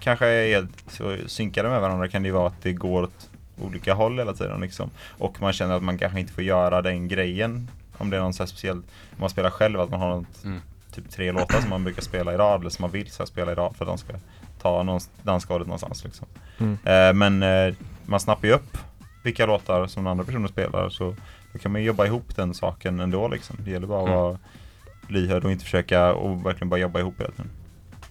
kanske 0.00 0.26
är 0.26 0.48
helt 0.54 0.84
så 0.88 1.16
synkade 1.26 1.68
med 1.68 1.80
varandra 1.80 2.08
kan 2.08 2.22
det 2.22 2.26
ju 2.26 2.32
vara 2.32 2.46
att 2.46 2.62
det 2.62 2.72
går 2.72 3.02
åt 3.02 3.28
olika 3.60 3.94
håll 3.94 4.18
hela 4.18 4.32
tiden 4.32 4.60
liksom. 4.60 4.90
Och 5.18 5.40
man 5.40 5.52
känner 5.52 5.74
att 5.74 5.82
man 5.82 5.98
kanske 5.98 6.20
inte 6.20 6.32
får 6.32 6.44
göra 6.44 6.82
den 6.82 7.08
grejen 7.08 7.68
om 7.98 8.10
det 8.10 8.16
är 8.16 8.20
någon 8.20 8.34
så 8.34 8.42
här 8.42 8.48
speciell, 8.48 8.76
om 8.76 9.16
man 9.20 9.30
spelar 9.30 9.50
själv 9.50 9.80
att 9.80 9.90
man 9.90 10.00
har 10.00 10.08
något, 10.08 10.44
Mm. 10.44 10.60
Typ 10.92 11.10
tre 11.10 11.32
låtar 11.32 11.60
som 11.60 11.70
man 11.70 11.84
brukar 11.84 12.02
spela 12.02 12.34
i 12.34 12.36
rad 12.36 12.60
eller 12.60 12.70
som 12.70 12.82
man 12.82 12.90
vill 12.90 13.10
så 13.10 13.22
här, 13.22 13.26
spela 13.26 13.52
i 13.52 13.54
rad 13.54 13.76
för 13.76 13.84
att 13.84 13.88
de 13.90 13.98
ska 13.98 14.12
ta 14.62 14.82
någon 14.82 15.00
dansgolvet 15.22 15.66
någonstans 15.68 16.04
liksom. 16.04 16.26
Mm. 16.58 16.78
Eh, 16.84 17.14
men 17.14 17.42
eh, 17.68 17.74
man 18.06 18.20
snappar 18.20 18.48
ju 18.48 18.54
upp 18.54 18.78
vilka 19.24 19.46
låtar 19.46 19.86
som 19.86 20.04
den 20.04 20.10
andra 20.10 20.24
personen 20.24 20.48
spelar 20.48 20.88
så 20.88 21.14
då 21.52 21.58
kan 21.58 21.72
man 21.72 21.80
ju 21.80 21.86
jobba 21.86 22.06
ihop 22.06 22.36
den 22.36 22.54
saken 22.54 23.00
ändå 23.00 23.28
liksom. 23.28 23.56
Det 23.58 23.70
gäller 23.70 23.86
bara 23.86 24.02
att 24.02 24.08
Mm. 24.08 24.18
vara 24.20 24.38
lyhörd 25.08 25.44
och 25.44 25.52
inte 25.52 25.64
försöka 25.64 26.12
och 26.14 26.46
verkligen 26.46 26.68
bara 26.68 26.80
jobba 26.80 27.00
ihop 27.00 27.20
hela 27.20 27.30
tiden. 27.30 27.50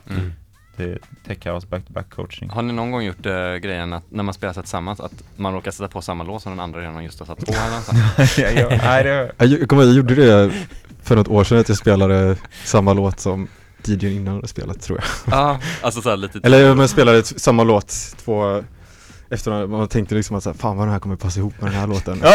Mm. 0.09 0.31
Det 0.77 0.83
är 0.83 0.99
tech 1.27 1.47
house 1.47 1.67
back-to-back 1.67 2.09
coaching. 2.09 2.49
Har 2.49 2.61
ni 2.61 2.73
någon 2.73 2.91
gång 2.91 3.03
gjort 3.03 3.25
eh, 3.25 3.53
grejen 3.55 3.93
att 3.93 4.03
när 4.11 4.23
man 4.23 4.33
spelar 4.33 4.53
sig 4.53 4.63
tillsammans 4.63 4.99
att 4.99 5.23
man 5.35 5.53
råkar 5.53 5.71
sätta 5.71 5.87
på 5.87 6.01
samma 6.01 6.23
låt 6.23 6.41
som 6.41 6.51
den 6.51 6.59
andra 6.59 6.79
redan 6.79 7.03
just 7.03 7.19
har 7.19 7.25
satt 7.25 7.45
på 7.45 7.51
eller 7.51 7.67
någonstans? 7.69 8.37
ja, 8.37 8.49
ja, 8.49 8.67
nej, 8.83 9.03
det, 9.03 9.31
Jag, 9.37 9.49
jag 9.51 9.71
jag 9.71 9.93
gjorde 9.93 10.15
det 10.15 10.53
för 11.03 11.15
något 11.15 11.27
år 11.27 11.43
sedan 11.43 11.59
att 11.59 11.69
jag 11.69 11.77
spelade 11.77 12.35
samma 12.65 12.93
låt 12.93 13.19
som 13.19 13.47
DJn 13.85 14.11
innan 14.11 14.35
hade 14.35 14.47
spelat 14.47 14.81
tror 14.81 14.99
jag. 14.99 15.33
Ja, 15.39 15.59
alltså 15.81 16.01
såhär 16.01 16.17
lite 16.17 16.39
Eller 16.43 16.59
jag 16.59 16.89
spelade 16.89 17.23
samma 17.23 17.63
låt 17.63 18.15
två 18.25 18.63
efter 19.31 19.67
man 19.67 19.87
tänkte 19.87 20.15
liksom 20.15 20.35
att 20.35 20.43
så 20.43 20.49
här, 20.49 20.57
fan 20.57 20.77
vad 20.77 20.87
den 20.87 20.93
här 20.93 20.99
kommer 20.99 21.15
passa 21.15 21.39
ihop 21.39 21.61
med 21.61 21.71
den 21.71 21.79
här 21.79 21.87
låten. 21.87 22.19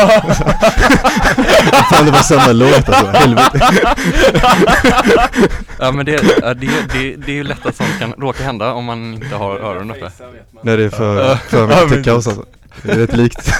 fan 1.91 2.07
det 2.07 2.11
var 2.11 2.23
samma 2.23 2.53
låt 2.53 2.89
alltså, 2.89 3.07
helvete. 3.07 3.61
Ja 5.79 5.93
men 5.93 6.07
det, 6.07 6.17
det, 6.17 6.55
det, 6.93 7.17
det 7.17 7.33
är 7.33 7.37
ju 7.37 7.45
lätt 7.45 7.67
att 7.67 7.77
sånt 7.77 7.99
kan 7.99 8.13
råka 8.13 8.45
hända 8.45 8.73
om 8.73 8.85
man 8.85 9.15
inte 9.15 9.37
har 9.37 9.59
öronen 9.59 9.91
uppe 9.97 10.11
När 10.63 10.77
det 10.77 10.85
är 10.85 10.91
för, 10.91 11.35
för 11.35 11.67
mycket 11.67 12.05
techhouse 12.05 12.31
alltså. 12.31 12.45
Det 12.83 12.92
är 12.92 12.99
rätt 12.99 13.16
likt. 13.16 13.45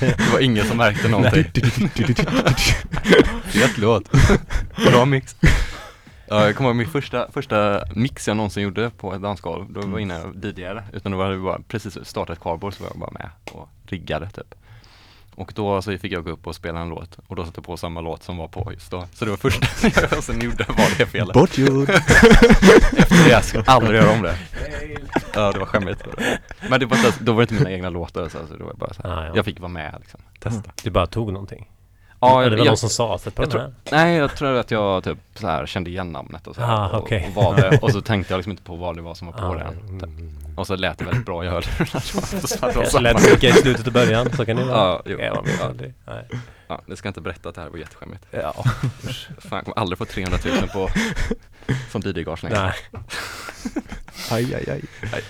Det 0.00 0.32
var 0.32 0.40
ingen 0.40 0.66
som 0.66 0.76
märkte 0.76 1.08
någonting. 1.08 1.44
Fet 3.44 3.78
låt. 3.78 4.10
Bra 4.76 5.04
mix. 5.04 5.36
Ja, 6.28 6.44
jag 6.44 6.56
kommer 6.56 6.70
ihåg 6.70 6.76
min 6.76 6.88
första, 6.88 7.30
första 7.32 7.84
mix 7.94 8.28
jag 8.28 8.36
någonsin 8.36 8.62
gjorde 8.62 8.90
på 8.90 9.14
ett 9.14 9.22
dansgolv. 9.22 9.72
Då 9.72 9.80
var 9.80 9.88
jag 9.88 10.00
inne 10.00 10.22
och 10.22 10.34
DJade 10.44 10.84
Utan 10.92 11.12
då 11.12 11.18
var 11.18 11.30
det 11.30 11.38
bara 11.38 11.60
precis 11.68 11.98
startat 12.04 12.40
cardboard 12.40 12.74
så 12.74 12.82
var 12.82 12.90
jag 12.90 13.00
bara 13.00 13.10
med 13.10 13.30
och 13.52 13.68
riggade 13.86 14.30
typ 14.30 14.54
Och 15.38 15.52
då 15.54 15.82
så 15.82 15.98
fick 15.98 16.12
jag 16.12 16.24
gå 16.24 16.30
upp 16.30 16.46
och 16.46 16.54
spela 16.54 16.80
en 16.80 16.88
låt. 16.88 17.18
Och 17.26 17.36
då 17.36 17.44
satte 17.44 17.58
jag 17.58 17.64
på 17.64 17.76
samma 17.76 18.00
låt 18.00 18.22
som 18.22 18.36
var 18.36 18.48
på 18.48 18.72
just 18.72 18.90
då. 18.90 19.04
Så 19.14 19.24
det 19.24 19.30
var 19.30 19.38
första 19.38 19.66
jag 20.14 20.24
sen 20.24 20.40
gjorde 20.40 20.64
var 20.68 20.98
det 20.98 21.06
felet. 21.06 21.34
Bortgjord. 21.34 21.90
Efter 22.96 23.28
det 23.28 23.42
ska 23.42 23.58
jag 23.58 23.68
aldrig 23.68 24.00
göra 24.00 24.12
om 24.12 24.22
det. 24.22 24.38
Ja 25.34 25.52
det 25.52 25.58
var 25.58 25.66
skämmigt. 25.66 26.04
Men 26.70 26.80
det 26.80 26.86
var 26.86 26.96
inte, 26.96 27.12
då 27.20 27.32
var 27.32 27.38
det 27.38 27.42
inte 27.42 27.54
mina 27.54 27.70
egna 27.76 27.90
låtar 27.90 28.28
så, 28.28 28.38
så 28.48 28.56
det 28.56 28.64
var 28.64 28.74
bara 28.74 28.94
så 28.94 29.02
här, 29.02 29.08
Ah, 29.18 29.26
ja. 29.26 29.32
Jag 29.36 29.44
fick 29.44 29.60
vara 29.60 29.68
med 29.72 29.94
liksom, 30.00 30.20
testa 30.40 30.70
Du 30.82 30.90
bara 30.90 31.06
tog 31.06 31.32
någonting? 31.32 31.68
Ja, 32.20 32.28
det 32.28 32.34
var 32.34 32.42
jag, 32.42 32.50
någon 32.56 32.66
jag, 32.66 32.78
som 32.78 32.88
sa 32.88 33.18
sätt 33.18 33.34
på 33.34 33.42
jag 33.42 33.50
den 33.50 33.60
här? 33.60 33.72
nej 33.92 34.16
jag 34.16 34.36
tror 34.36 34.56
att 34.56 34.70
jag 34.70 35.04
typ 35.04 35.18
så 35.34 35.46
här 35.46 35.66
kände 35.66 35.90
igen 35.90 36.12
namnet 36.12 36.46
och 36.46 36.54
så 36.54 36.60
här, 36.60 36.74
Ah, 36.76 36.88
och, 36.88 37.02
okej. 37.02 37.32
och 37.36 37.42
valde 37.44 37.78
Och 37.82 37.90
så 37.92 38.00
tänkte 38.00 38.32
jag 38.32 38.38
liksom 38.38 38.50
inte 38.50 38.62
på 38.62 38.76
vad 38.76 38.96
det 38.96 39.02
var 39.02 39.14
som 39.14 39.26
var 39.26 39.34
på 39.34 39.44
Ah, 39.44 39.54
den 39.54 40.00
typ. 40.00 40.58
Och 40.58 40.66
så 40.66 40.76
lät 40.76 40.98
det 40.98 41.04
väldigt 41.04 41.26
bra 41.26 41.62
så 41.62 42.66
att 42.66 42.74
det 42.74 42.86
samma. 42.86 43.00
lät 43.02 43.30
lika 43.30 43.48
i 43.48 43.52
slutet 43.52 43.86
och 43.86 43.92
början, 43.92 44.32
så 44.36 44.46
kan 44.46 44.56
det 44.56 44.64
vara. 44.64 44.76
Ja, 44.78 45.02
jo. 45.06 45.18
Ja, 45.20 45.44
aldrig. 45.62 45.94
Nej. 46.06 46.24
Ja, 46.68 46.80
det 46.86 46.96
ska 46.96 47.08
inte 47.08 47.20
berätta 47.20 47.48
att 47.48 47.54
det 47.54 47.60
här 47.60 47.68
var 47.68 47.78
jätteskämmigt 47.78 48.24
Ja. 48.30 48.52
Fan, 49.38 49.50
jag 49.50 49.64
kommer 49.64 49.78
aldrig 49.78 49.98
få 49.98 50.04
300 50.04 50.38
000 50.60 50.68
på 50.68 50.88
som 51.90 52.00
DJ-gage 52.02 52.42
längre 52.42 52.60
Nej. 52.62 53.02
Aj, 54.30 54.54
aj, 54.54 54.64
aj. 54.70 55.22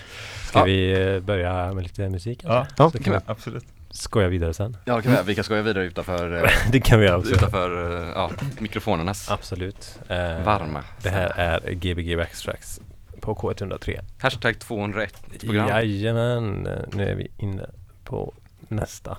Ska 0.47 0.59
Ja. 0.59 0.65
vi 0.65 0.91
eh, 1.15 1.19
börja 1.19 1.73
med 1.73 1.83
lite 1.83 2.09
musik? 2.09 2.39
ja, 2.43 2.67
Ja, 2.77 2.89
Så 2.91 3.03
kan 3.03 3.13
vi 3.13 3.19
absolut. 3.25 3.65
Skoja 3.91 4.27
vidare 4.27 4.53
sen. 4.53 4.77
Ja, 4.85 5.01
kan 5.01 5.11
vi, 5.11 5.17
vi 5.25 5.35
kan 5.35 5.43
skoja 5.43 5.61
vidare 5.61 5.85
utanför, 5.85 6.43
eh, 6.43 6.51
Det 6.71 6.79
kan 6.79 6.99
vi 6.99 7.05
göra 7.05 7.17
också. 7.17 7.33
utanför 7.35 8.01
eh, 8.03 8.09
ja, 8.15 8.31
mikrofonernas 8.59 9.29
Absolut. 9.31 9.99
Eh, 10.07 10.43
varma 10.43 10.83
Det 11.01 11.09
här 11.09 11.29
är 11.35 11.71
Gbg 11.73 12.17
Backstracks 12.17 12.79
på 13.21 13.35
på 13.35 13.53
K103. 13.53 13.99
Hashtag 14.19 14.59
201 14.59 15.13
program. 15.39 15.67
Jajamän, 15.69 16.67
nu 16.93 17.09
är 17.09 17.15
vi 17.15 17.27
inne 17.37 17.69
på 18.03 18.33
nästa 18.67 19.17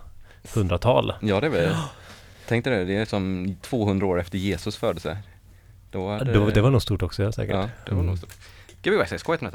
hundratal. 0.55 1.12
Ja 1.21 1.41
det 1.41 1.47
är 1.47 1.50
väl, 1.50 1.75
tänk 2.49 2.65
dig 2.65 2.79
det, 2.79 2.85
det 2.85 2.97
är 2.97 3.05
som 3.05 3.57
200 3.62 4.07
år 4.07 4.21
efter 4.21 4.39
Jesus 4.39 4.77
födelse. 4.77 5.19
Då 5.91 6.09
Det, 6.11 6.19
hade, 6.39 6.50
det 6.53 6.61
var 6.61 6.71
nog 6.71 6.83
stort 6.83 7.03
också 7.03 7.33
säkert. 7.33 7.55
Ja, 7.55 7.61
det 7.85 7.91
var 7.91 7.99
Mm. 8.00 8.07
nog 8.07 8.19
stort. 8.19 8.33
Gbg 8.83 9.00
Access, 9.00 9.25
K103. 9.25 9.55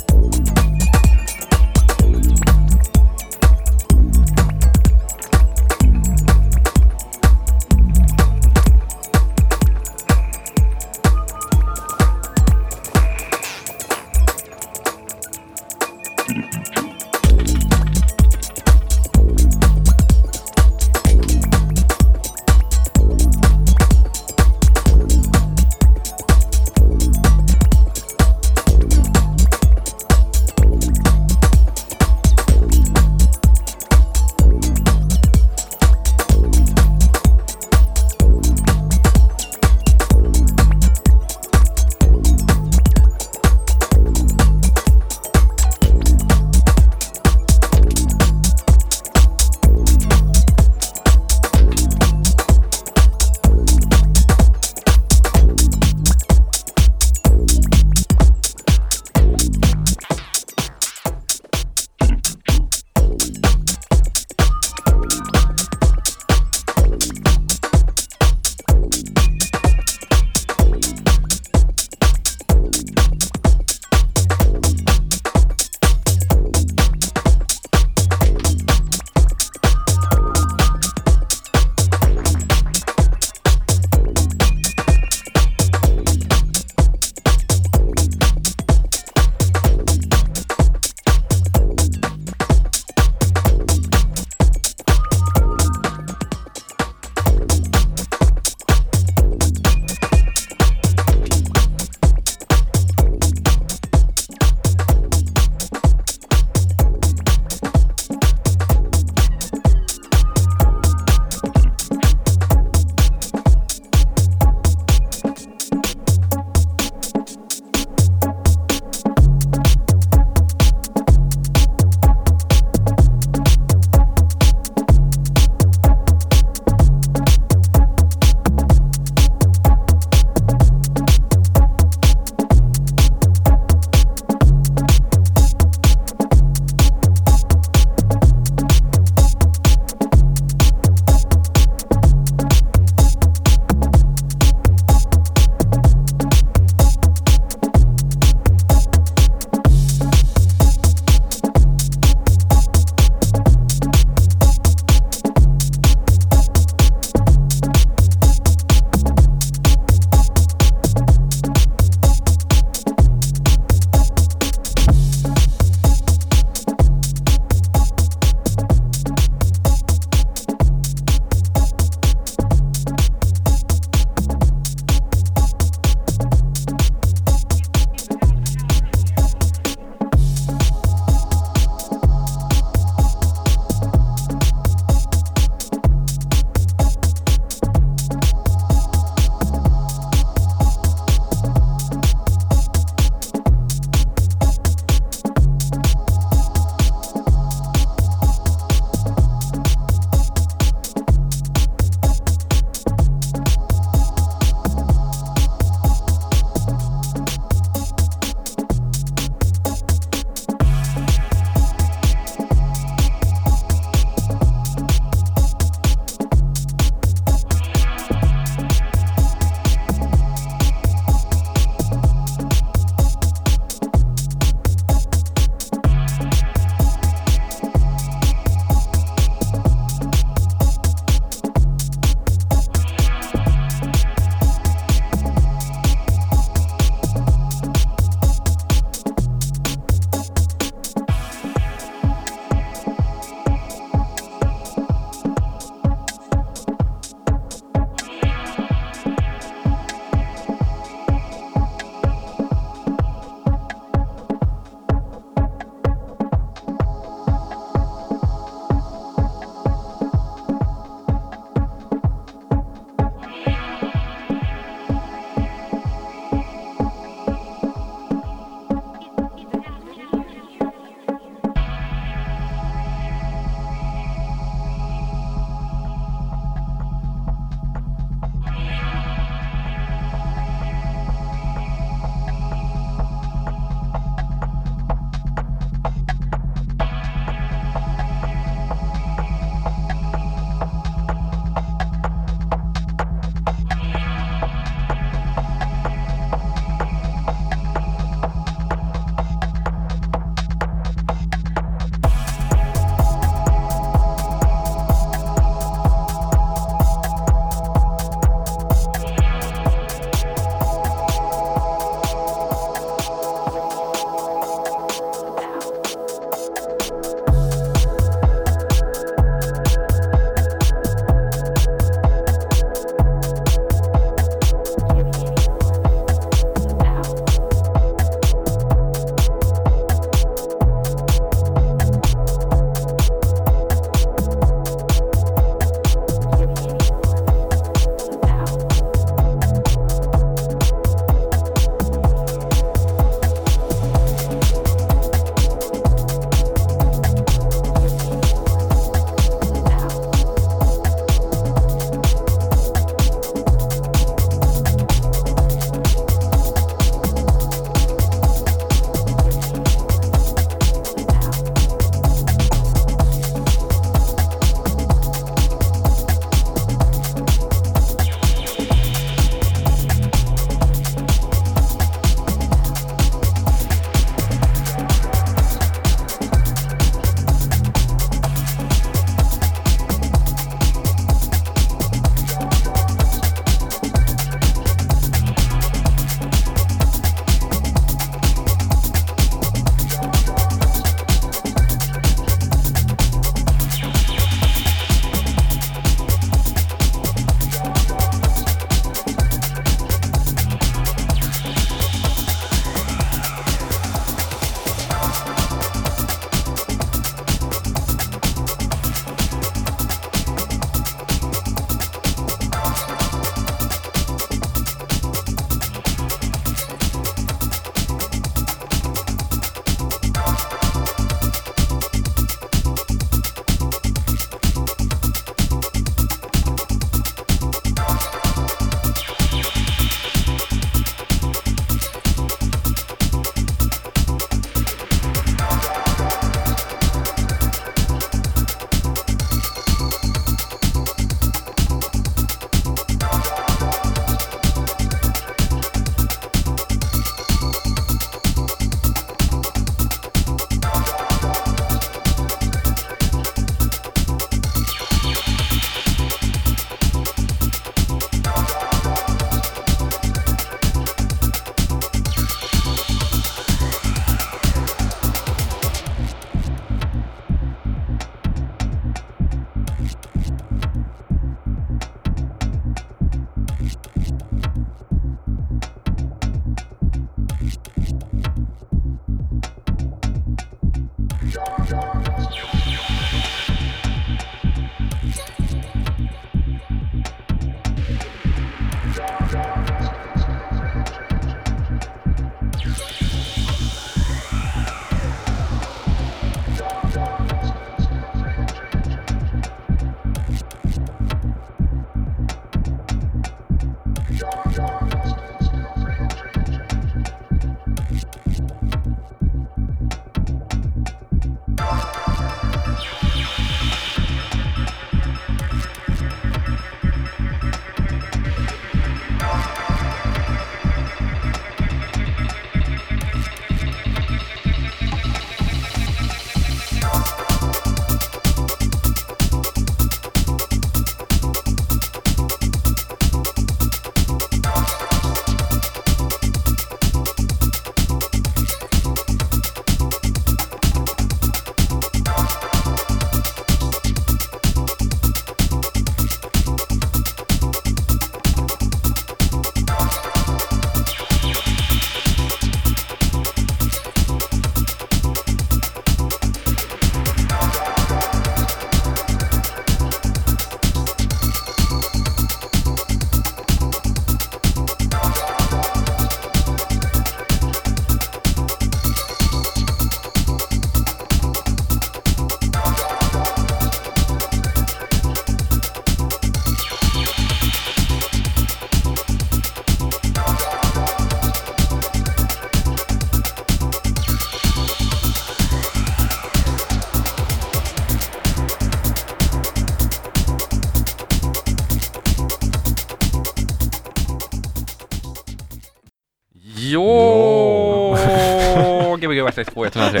Gbg 599.24 599.36
Waxtrax 599.38 599.50
2 599.54 599.64
103. 599.64 600.00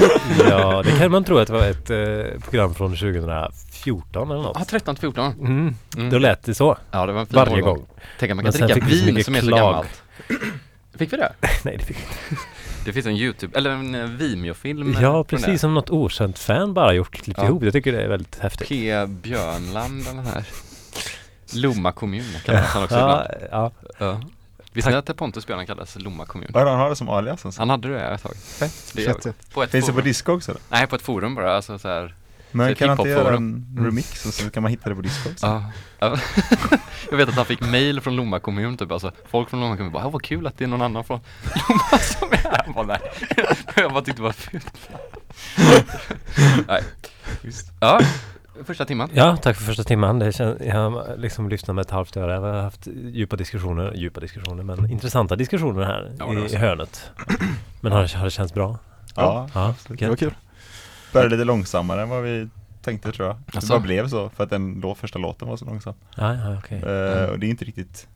Ja, 0.50 0.82
det 0.84 0.98
kan 0.98 1.10
man 1.10 1.24
tro 1.24 1.38
att 1.38 1.46
det 1.46 1.52
var 1.52 1.66
ett 1.66 1.90
eh, 1.90 2.40
program 2.40 2.74
från 2.74 2.90
2014 2.96 4.30
eller 4.30 4.42
något. 4.42 4.56
Ja, 4.58 4.64
13 4.64 4.94
till 4.94 5.00
14. 5.00 5.32
Mm. 5.32 5.74
Mm. 5.96 6.10
Då 6.10 6.18
lät 6.18 6.42
det 6.42 6.54
så. 6.54 6.76
Ja, 6.90 7.06
det 7.06 7.12
var 7.12 7.20
en 7.20 7.26
fin 7.26 7.36
Varje 7.36 7.52
årgång. 7.52 7.76
gång. 7.76 7.86
Tänk 8.18 8.30
att 8.30 8.36
man 8.36 8.42
Men 8.44 8.52
kan 8.52 8.58
sen 8.58 8.68
dricka 8.68 8.86
vin 8.86 9.24
som 9.24 9.34
är 9.34 9.40
så 9.40 9.46
klag. 9.46 9.58
gammalt. 9.58 10.02
Fick 10.98 11.12
vi 11.12 11.16
det? 11.16 11.32
Nej, 11.64 11.76
det 11.78 11.84
fick 11.84 11.96
vi 11.96 12.00
inte. 12.02 12.42
Det 12.84 12.92
finns 12.92 13.06
en 13.06 13.16
YouTube, 13.16 13.58
eller 13.58 13.70
en 13.70 13.94
eh, 13.94 14.04
Vimeo-film. 14.04 14.96
eh, 14.96 15.02
Ja, 15.02 15.24
precis 15.24 15.60
som 15.60 15.74
något 15.74 15.90
okänt 15.90 16.38
fan 16.38 16.74
bara 16.74 16.92
gjort, 16.94 17.10
klippt 17.22 17.38
Ja. 17.40 17.46
ihop. 17.46 17.62
Jag 17.64 17.72
tycker 17.72 17.92
det 17.92 18.02
är 18.02 18.08
väldigt 18.08 18.38
häftigt. 18.38 18.68
P. 18.68 19.06
Björnland 19.06 20.06
eller 20.08 20.22
här. 20.22 20.44
Lomma 21.54 21.92
kommun 21.92 22.24
kallas 22.44 22.66
han 22.66 22.84
också 22.84 22.94
Ja, 22.98 23.26
ibland. 23.26 23.48
ja. 23.50 23.70
Ja. 23.98 24.20
Visste 24.74 24.90
ni 24.90 24.96
att 24.96 25.16
Pontus 25.16 25.46
Björnland 25.46 25.68
kallades 25.68 25.96
Lomma 25.96 26.26
kommun? 26.26 26.50
Det 26.52 26.58
han 26.58 26.78
har 26.78 26.90
det 26.90 26.96
som 26.96 27.08
alias? 27.08 27.44
Alltså? 27.46 27.60
Han 27.60 27.70
hade 27.70 27.88
det 27.88 28.00
ett 28.00 28.22
tag. 28.22 28.36
Fett. 28.36 28.90
Det 28.94 29.04
är 29.04 29.12
Fett, 29.12 29.22
fett. 29.22 29.50
på 29.54 29.62
ett 29.62 29.70
Finns 29.70 29.86
det 29.86 29.92
på 29.92 30.00
disco 30.00 30.32
också? 30.32 30.50
Eller? 30.50 30.60
Nej, 30.68 30.86
på 30.86 30.96
ett 30.96 31.02
forum 31.02 31.34
bara. 31.34 31.56
Alltså 31.56 31.78
så 31.78 31.88
här. 31.88 32.14
Men 32.50 32.74
kan 32.74 32.88
han 32.88 32.98
inte 32.98 33.10
göra 33.10 33.36
en 33.36 33.76
remix 33.80 34.26
och 34.26 34.34
så 34.34 34.50
kan 34.50 34.62
man 34.62 34.70
hitta 34.72 34.88
det 34.88 34.94
på 34.94 35.00
disco 35.02 35.30
också? 35.30 35.46
Ja. 35.46 35.64
Ja. 35.98 36.16
Jag 37.10 37.16
vet 37.16 37.28
att 37.28 37.34
han 37.34 37.44
fick 37.46 37.60
mail 37.60 38.00
från 38.00 38.16
Lomma 38.16 38.40
kommun 38.40 38.76
typ. 38.76 38.92
Alltså, 38.92 39.12
folk 39.30 39.50
från 39.50 39.60
Lomma 39.60 39.76
kommun 39.76 39.92
bara, 39.92 40.02
"Ja, 40.02 40.08
vad 40.10 40.22
kul 40.22 40.46
att 40.46 40.58
det 40.58 40.64
är 40.64 40.68
någon 40.68 40.82
annan 40.82 41.04
från 41.04 41.20
Lomma 41.68 41.98
som 41.98 42.32
är 42.32 42.36
här. 42.36 42.62
Jag 42.66 42.74
bara, 42.74 42.86
nej. 42.86 43.00
Jag 43.76 43.92
bara 43.92 44.02
tyckte 44.02 44.22
det 44.22 44.26
var 44.26 44.32
fult. 44.32 44.88
nej. 46.68 46.82
Ja, 47.80 48.00
första 48.64 48.84
timman. 48.84 49.10
ja, 49.14 49.36
tack 49.36 49.56
för 49.56 49.64
första 49.64 49.82
timman. 49.84 50.18
Det 50.18 50.32
kän, 50.32 50.58
jag 50.66 50.74
har 50.90 51.16
liksom 51.16 51.48
lyssnat 51.48 51.74
med 51.74 51.82
ett 51.82 51.90
halvt 51.90 52.16
öra. 52.16 52.32
Jag 52.34 52.40
har 52.40 52.62
haft 52.62 52.86
djupa 53.12 53.36
diskussioner, 53.36 53.92
djupa 53.94 54.20
diskussioner, 54.20 54.62
men 54.62 54.90
intressanta 54.90 55.36
diskussioner 55.36 55.84
här 55.84 56.12
Ja, 56.18 56.34
i, 56.34 56.52
i 56.52 56.56
hörnet. 56.56 57.10
Men 57.80 57.92
har, 57.92 58.02
det- 58.02 58.14
har 58.18 58.24
det 58.24 58.30
känts 58.30 58.54
bra? 58.54 58.78
Ja, 59.16 59.48
Ja, 59.54 59.74
Det 59.88 60.08
var 60.08 60.16
kul. 60.16 60.34
började 61.12 61.36
lite 61.36 61.44
långsammare 61.44 62.02
än 62.02 62.08
vad 62.08 62.22
vi 62.22 62.48
tänkte 62.82 63.12
tror 63.12 63.28
jag. 63.28 63.36
Det 63.62 63.68
bara 63.68 63.80
blev 63.80 64.08
så 64.08 64.28
för 64.28 64.44
att 64.44 64.50
den 64.50 64.80
då 64.80 64.94
första 64.94 65.18
låten 65.18 65.48
var 65.48 65.56
så 65.56 65.64
långsam. 65.64 65.94
Ja, 66.16 66.34
ja, 66.34 66.58
okej. 66.58 66.78
Eh, 66.78 67.24
och 67.30 67.38
det 67.38 67.46
är 67.46 67.50
inte 67.50 67.64
riktigt 67.64 68.06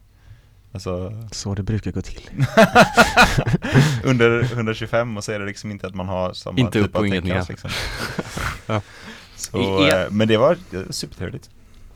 Alltså 0.72 1.12
Så 1.32 1.54
det 1.54 1.62
brukar 1.62 1.90
gå 1.92 2.02
till. 2.02 2.30
under 4.04 4.42
125 4.52 5.16
och 5.16 5.24
så 5.24 5.32
är 5.32 5.38
det 5.38 5.46
liksom 5.46 5.70
inte 5.70 5.86
att 5.86 5.94
man 5.94 6.08
har 6.08 6.32
samma 6.32 6.58
Inte 6.58 6.72
typ 6.72 6.84
upp 6.84 6.94
och 6.94 7.00
av 7.00 7.06
inget 7.06 7.24
ner. 7.24 7.44
liksom. 7.48 7.70
Ja. 8.66 8.80
Så, 9.38 9.58
I- 9.58 9.90
eh, 9.90 10.06
men 10.10 10.28
det 10.28 10.36
var 10.36 10.52
eh, 10.72 10.80
supertrevligt. 10.90 11.50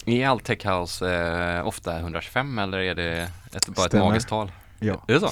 Är 0.07 0.27
all 0.29 0.41
tech 0.41 0.67
house 0.67 1.15
eh, 1.15 1.67
ofta 1.67 1.99
125 1.99 2.59
eller 2.59 2.79
är 2.79 2.95
det 2.95 3.29
ett, 3.55 3.69
bara 3.69 3.87
ett 3.87 3.93
magiskt 3.93 4.29
tal? 4.29 4.53
Ja. 4.81 5.05
Är 5.09 5.13
det 5.15 5.21
så? 5.21 5.31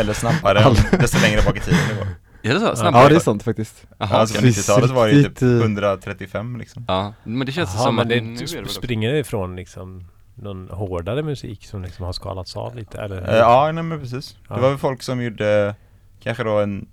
Eller 0.00 0.12
snabbare, 0.12 0.64
All- 0.64 0.76
desto 1.00 1.18
längre 1.20 1.42
bak 1.42 1.56
i 1.56 1.60
tiden 1.60 1.78
det 1.88 1.94
går. 1.94 2.06
Är 2.50 2.54
det 2.54 2.60
så? 2.60 2.66
Ja. 2.66 2.76
Snabbare? 2.76 3.02
Ja, 3.02 3.08
det 3.08 3.14
är 3.14 3.18
sant 3.20 3.42
faktiskt. 3.42 3.84
Jaha, 3.98 4.08
alltså 4.16 4.38
okej. 4.38 4.50
90-talet 4.50 4.90
var 4.90 5.06
det 5.06 5.12
ju 5.12 5.22
typ 5.22 5.26
Riktigt, 5.30 5.42
eh, 5.42 5.60
135 5.60 6.56
liksom. 6.56 6.84
Ja, 6.88 7.14
men 7.24 7.46
det 7.46 7.52
känns 7.52 7.70
Jaha, 7.74 7.82
som 7.84 7.94
men 7.96 8.02
att 8.02 8.08
det, 8.08 8.20
nu 8.20 8.34
är 8.34 8.38
det 8.46 8.54
väl 8.54 8.64
också- 8.64 8.74
springer 8.80 9.12
det 9.12 9.18
ifrån 9.18 9.56
liksom 9.56 10.04
någon 10.34 10.68
hårdare 10.70 11.22
musik 11.22 11.66
som 11.66 11.82
liksom 11.82 12.04
har 12.04 12.12
skalats 12.12 12.56
av 12.56 12.76
lite? 12.76 12.98
Eller? 13.00 13.30
Eh, 13.32 13.36
ja, 13.38 13.72
nej 13.72 13.84
men 13.84 14.00
precis. 14.00 14.36
Ja. 14.48 14.54
Det 14.54 14.60
var 14.60 14.68
väl 14.68 14.78
folk 14.78 15.02
som 15.02 15.22
gjorde 15.22 15.74
kanske 16.22 16.44
då 16.44 16.58
en 16.60 16.88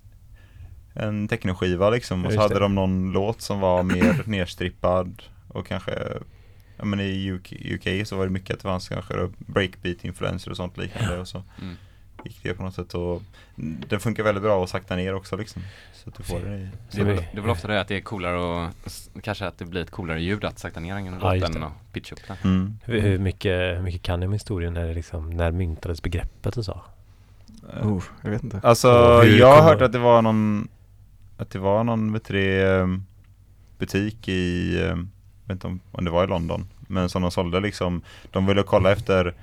en 0.94 1.28
technoskiva 1.28 1.90
liksom 1.90 2.26
och 2.26 2.34
så 2.34 2.40
hade 2.42 2.60
de 2.60 2.76
någon 2.76 3.12
låt 3.12 3.42
som 3.42 3.60
var 3.60 3.84
mer 3.84 4.22
nerstrippad 4.26 5.24
och 5.48 5.68
kanske 5.68 5.92
Ja 6.78 6.86
men 6.86 7.00
i 7.00 7.32
UK, 7.32 7.54
UK 7.54 8.08
så 8.08 8.16
var 8.18 8.26
det 8.26 8.32
mycket 8.32 8.54
att 8.54 8.60
det 8.60 8.64
fanns 8.68 8.90
kanske 8.90 9.14
då 9.14 9.30
breakbeat-influenser 9.38 10.50
och 10.50 10.58
sånt 10.58 10.78
liknande 10.78 11.18
och 11.20 11.28
så 11.28 11.44
Mm. 11.62 11.76
gick 12.26 12.44
det 12.44 12.54
på 12.54 12.64
något 12.64 12.76
sätt 12.76 12.94
och 12.94 13.22
det 13.90 14.00
funkar 14.00 14.24
väldigt 14.24 14.44
bra 14.44 14.64
att 14.64 14.70
sakta 14.70 14.96
ner 14.96 15.16
också 15.16 15.38
liksom. 15.38 15.62
Så 15.94 16.10
att 16.10 16.16
du 16.16 16.24
får 16.24 16.40
det 16.40 16.56
i 16.58 16.68
Det 16.92 17.02
är, 17.02 17.06
väl, 17.06 17.16
det 17.16 17.38
är 17.38 17.42
väl 17.42 17.50
ofta 17.50 17.68
det 17.68 17.82
att 17.82 17.88
det 17.88 17.96
är 17.96 18.02
coolare 18.02 18.38
och 18.40 18.70
kanske 19.24 19.48
att 19.48 19.58
det 19.58 19.66
blir 19.66 19.82
ett 19.82 19.92
coolare 19.92 20.22
ljud 20.22 20.46
att 20.46 20.60
sakta 20.60 20.80
ner 20.80 20.96
en 20.96 21.06
Ja, 21.06 21.12
låt 21.22 21.36
just 21.36 21.56
än 21.56 21.62
det. 21.62 21.68
att 21.68 21.94
pitcha 21.94 22.16
upp 22.16 22.22
den. 22.28 22.38
mm. 22.44 22.78
Hur, 22.84 23.02
hur, 23.02 23.18
mycket, 23.20 23.78
hur 23.78 23.82
mycket 23.82 24.02
kan 24.02 24.20
ni 24.20 24.26
om 24.26 24.34
historien 24.34 24.74
när, 24.74 24.94
liksom, 24.94 25.30
när 25.30 25.52
myntades 25.52 26.04
begreppet 26.04 26.58
och 26.58 26.66
så? 26.66 26.82
Oh, 27.84 28.04
jag 28.24 28.30
vet 28.32 28.44
inte. 28.44 28.60
Alltså 28.64 29.18
Och 29.18 29.26
jag 29.26 29.56
har 29.56 29.62
hört 29.62 29.82
att 29.82 29.92
det 29.92 30.00
var 30.00 30.22
någon 30.22 30.68
Att 31.40 31.50
det 31.50 31.60
var 31.60 31.84
någon 31.84 32.20
det, 32.28 32.62
ehm, 32.68 33.04
butik 33.78 34.28
i 34.28 34.74
ehm, 34.84 35.10
Jag 35.46 35.48
vet 35.48 35.56
inte 35.56 35.68
om, 35.68 35.80
om 35.92 36.06
det 36.06 36.12
var 36.12 36.24
i 36.24 36.28
London 36.28 36.68
Men 36.88 37.10
som 37.10 37.22
de 37.22 37.32
sålde 37.32 37.60
liksom 37.60 38.02
De 38.32 38.46
ville 38.46 38.64
kolla 38.64 38.92
efter 38.92 39.34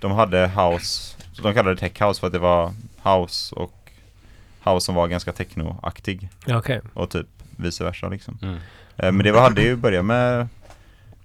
De 0.00 0.12
hade 0.12 0.46
house 0.46 1.16
så 1.32 1.42
De 1.42 1.54
kallade 1.54 1.74
det 1.74 1.80
tech 1.80 2.02
house 2.02 2.20
för 2.20 2.26
att 2.26 2.32
det 2.32 2.38
var 2.38 2.72
house 3.02 3.54
och 3.54 3.74
House 4.64 4.84
som 4.86 4.94
var 4.94 5.08
ganska 5.08 5.32
technoaktig 5.32 6.28
okej. 6.48 6.80
och 6.94 7.10
typ 7.10 7.26
vice 7.56 7.84
versa 7.84 8.08
liksom 8.08 8.38
Mm. 8.42 8.54
Eh, 8.96 9.12
Men 9.12 9.18
det 9.18 9.32
var, 9.32 9.40
hade 9.40 9.62
ju 9.62 9.76
börjat 9.76 10.04
med 10.04 10.48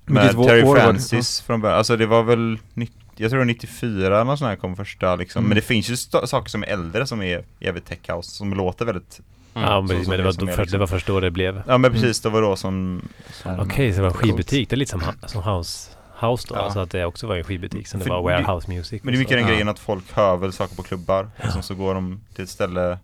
Med 0.05 0.31
Terry 0.31 0.63
år? 0.63 0.75
Francis 0.75 1.41
från 1.41 1.61
början 1.61 1.77
Alltså 1.77 1.97
det 1.97 2.05
var 2.05 2.23
väl 2.23 2.57
90, 2.73 2.95
Jag 3.15 3.29
tror 3.29 3.39
det 3.39 3.45
var 3.45 3.53
94 3.53 4.23
någon 4.23 4.37
sån 4.37 4.47
här 4.47 4.55
kom 4.55 4.75
första 4.75 5.15
liksom 5.15 5.39
Mm. 5.39 5.49
Men 5.49 5.55
det 5.55 5.61
finns 5.61 5.89
ju 5.89 5.95
saker 5.95 6.49
som 6.49 6.63
är 6.63 6.67
äldre 6.67 7.07
som 7.07 7.21
är 7.21 7.43
jävligt 7.59 7.85
tech 7.85 7.99
house 8.09 8.31
Som 8.31 8.53
låter 8.53 8.85
väldigt 8.85 9.21
Mm. 9.55 9.69
Ja, 9.69 9.87
så- 9.87 9.93
men, 9.93 10.03
så 10.03 10.09
men 10.09 10.17
det, 10.17 10.23
det 10.23 10.23
var, 10.23 10.45
det 10.55 10.61
liksom- 10.61 10.79
var 10.79 10.87
först 10.87 11.07
då 11.07 11.19
det 11.19 11.31
blev. 11.31 11.63
Ja 11.67 11.77
men 11.77 11.91
precis, 11.91 12.21
det 12.21 12.29
var 12.29 12.41
då 12.41 12.55
som, 12.55 13.01
som 13.31 13.59
Okej, 13.59 13.91
så 13.91 13.95
det 13.95 14.01
var 14.01 14.07
en 14.09 14.13
skivbutik. 14.13 14.69
Det 14.69 14.75
är 14.75 14.77
lite 14.77 14.91
som, 14.91 15.01
som 15.25 15.43
House, 15.43 15.91
house 16.19 16.47
då. 16.49 16.55
Ja. 16.55 16.59
Alltså 16.59 16.79
att 16.79 16.89
det 16.91 17.05
också 17.05 17.27
var 17.27 17.35
en 17.35 17.43
skivbutik. 17.43 17.87
Sen 17.87 17.99
det 17.99 18.03
För 18.05 18.09
var 18.21 18.31
det- 18.31 18.37
warehouse 18.43 18.71
music. 18.71 19.03
Men 19.03 19.13
det 19.13 19.17
är 19.17 19.19
mycket 19.19 19.31
så. 19.31 19.35
den 19.35 19.43
Ja. 19.45 19.49
grejen 19.51 19.69
att 19.69 19.79
folk 19.79 20.11
hör 20.13 20.37
väl 20.37 20.53
saker 20.53 20.75
på 20.75 20.83
klubbar 20.83 21.29
och 21.45 21.51
sen 21.53 21.63
så 21.63 21.75
går 21.75 21.93
de 21.93 22.21
till 22.35 22.43
ett 22.43 22.49
ställe 22.49 22.99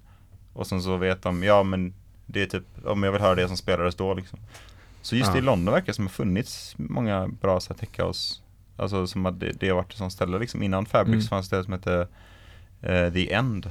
och 0.53 0.67
sen 0.67 0.81
så 0.81 0.97
vet 0.97 1.23
de, 1.23 1.43
ja 1.43 1.63
men 1.63 1.93
det 2.25 2.41
är 2.41 2.45
typ, 2.45 2.63
om 2.85 3.03
jag 3.03 3.11
vill 3.11 3.21
höra 3.21 3.35
det 3.35 3.47
som 3.47 3.57
spelades 3.57 3.95
då 3.95 4.13
liksom. 4.13 4.39
Så 5.01 5.15
just 5.15 5.31
Ja. 5.33 5.37
i 5.37 5.41
London 5.41 5.73
verkar 5.73 5.87
det 5.87 5.93
som 5.93 6.05
har 6.05 6.09
funnits 6.11 6.73
många 6.77 7.27
bra 7.27 7.59
så 7.59 7.73
här 7.73 7.77
tech 7.79 7.99
house, 8.07 8.35
alltså 8.77 9.07
som 9.07 9.25
att 9.25 9.39
det, 9.39 9.51
det 9.59 9.69
har 9.69 9.75
varit 9.75 9.91
ett 9.91 9.97
sånt 9.97 10.13
ställe 10.13 10.39
liksom. 10.39 10.63
Innan 10.63 10.85
Fabrics 10.85 11.13
Mm. 11.13 11.27
fanns 11.27 11.49
det 11.49 11.63
som 11.63 11.73
hette 11.73 12.07
eh, 12.81 13.13
The 13.13 13.33
End, 13.33 13.69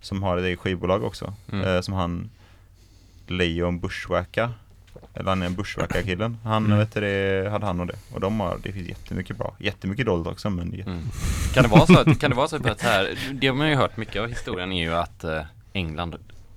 som 0.00 0.22
har 0.22 0.36
ett 0.36 0.44
eget 0.44 0.58
skivbolag 0.58 1.04
också, 1.04 1.34
Mm. 1.52 1.64
eh, 1.76 1.80
som 1.80 1.94
han 1.94 2.30
Leon 3.26 3.80
Bushwacka 3.80 4.52
eller 5.14 5.28
han 5.28 5.42
är 5.42 5.46
en 5.46 5.54
Bushwacka-killen. 5.54 6.36
Han 6.44 6.64
Mm. 6.66 6.78
vet 6.78 6.92
det, 6.92 7.48
hade 7.50 7.66
han 7.66 7.80
och 7.80 7.86
det. 7.86 7.94
Och 8.14 8.20
de 8.20 8.40
har, 8.40 8.58
det 8.62 8.72
finns 8.72 8.88
jättemycket 8.88 9.36
bra. 9.36 9.56
Jättemycket 9.58 10.06
dåligt 10.06 10.26
också 10.26 10.50
men 10.50 10.74
Mm. 10.74 11.02
Kan 11.54 11.62
det 11.62 11.68
vara 11.68 11.86
så 11.86 11.98
att, 11.98 12.20
kan 12.20 12.30
det 12.30 12.36
vara 12.36 12.48
så 12.48 12.56
att 12.56 12.82
här, 12.82 13.18
det 13.32 13.52
man 13.52 13.60
har 13.60 13.66
ju 13.66 13.74
hört 13.74 13.96
mycket 13.96 14.22
av 14.22 14.28
historien 14.28 14.72
är 14.72 14.82
ju 14.82 14.94
att 14.94 15.24
eh, 15.24 15.42
England 15.72 16.16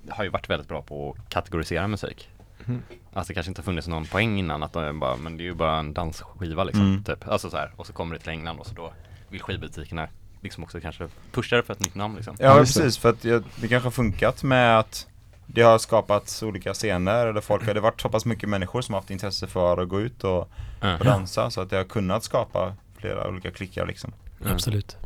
har 0.10 0.24
ju 0.24 0.30
varit 0.30 0.50
väldigt 0.50 0.68
bra 0.68 0.82
på 0.82 1.16
att 1.20 1.30
kategorisera 1.30 1.88
musik. 1.88 2.30
Mm. 2.68 2.82
Alltså 3.14 3.30
det 3.32 3.34
kanske 3.34 3.50
inte 3.52 3.62
har 3.62 3.66
funnits 3.66 3.88
någon 3.88 4.06
poäng 4.06 4.40
innan 4.40 4.64
att 4.64 4.74
de 4.74 5.00
bara, 5.00 5.16
men 5.18 5.38
det 5.38 5.44
är 5.44 5.46
ju 5.46 5.54
bara 5.54 5.78
en 5.80 5.94
dansskiva 5.94 6.64
liksom, 6.64 6.86
Mm. 6.86 7.04
typ. 7.04 7.28
Alltså 7.28 7.50
så 7.50 7.58
här, 7.58 7.72
och 7.76 7.88
så 7.88 7.94
kommer 7.94 8.16
det 8.16 8.22
till 8.22 8.30
England 8.32 8.60
och 8.60 8.68
så 8.68 8.74
då 8.76 8.94
vill 9.30 9.42
skivbutikerna 9.42 10.08
liksom 10.42 10.64
också 10.64 10.80
kanske 10.82 11.08
pusha 11.32 11.56
det 11.56 11.64
för 11.64 11.74
ett 11.74 11.80
nytt 11.80 11.96
namn 11.96 12.16
liksom. 12.16 12.36
Ja, 12.40 12.54
det. 12.54 12.60
precis, 12.60 12.98
för 12.98 13.10
att 13.10 13.26
jag, 13.26 13.44
det 13.56 13.68
kanske 13.68 13.86
har 13.86 13.92
funkat 13.92 14.44
med 14.44 14.80
att 14.80 15.08
det 15.48 15.62
har 15.62 15.78
skapats 15.78 16.44
olika 16.44 16.74
scener 16.74 17.28
eller 17.28 17.42
folk 17.42 17.66
det 17.66 17.74
har 17.74 17.80
varit 17.82 18.02
så 18.02 18.10
pass 18.10 18.26
mycket 18.26 18.50
människor 18.50 18.82
som 18.82 18.94
har 18.94 19.02
haft 19.02 19.12
intresse 19.12 19.48
för 19.48 19.82
att 19.82 19.90
gå 19.90 20.02
ut 20.02 20.24
och, 20.24 20.40
och 20.40 20.48
Mm. 20.82 21.00
dansa 21.00 21.50
så 21.50 21.62
att 21.62 21.70
det 21.70 21.78
har 21.78 21.84
kunnat 21.84 22.24
skapa 22.24 22.76
flera 22.98 23.28
olika 23.28 23.52
klickar 23.52 23.86
liksom. 23.86 24.14
Mm. 24.42 24.54
Absolut. 24.54 24.98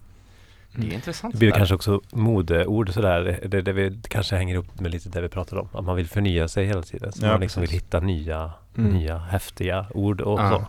Det 0.78 0.88
är 0.88 0.94
intressant. 0.94 1.34
Det 1.34 1.38
blir 1.40 1.50
där. 1.52 1.58
kanske 1.58 1.76
också 1.76 2.02
modeord 2.12 2.94
sådär. 2.94 3.40
Det, 3.48 3.62
det 3.62 3.74
vi 3.74 4.00
kanske 4.10 4.36
hänger 4.36 4.56
upp 4.56 4.80
med 4.80 4.92
lite 4.92 5.10
det 5.10 5.22
vi 5.22 5.30
pratade 5.30 5.62
om. 5.62 5.70
Att 5.74 5.84
man 5.84 5.96
vill 5.96 6.08
förnya 6.08 6.48
sig 6.48 6.66
hela 6.66 6.82
tiden. 6.82 7.12
Så 7.14 7.26
Ja, 7.26 7.32
man 7.32 7.42
liksom 7.42 7.62
vill 7.62 7.70
hitta 7.70 8.00
nya, 8.00 8.52
Mm. 8.78 8.92
nya 8.94 9.18
häftiga 9.18 9.86
ord 9.94 10.22
och 10.22 10.40
så. 10.40 10.66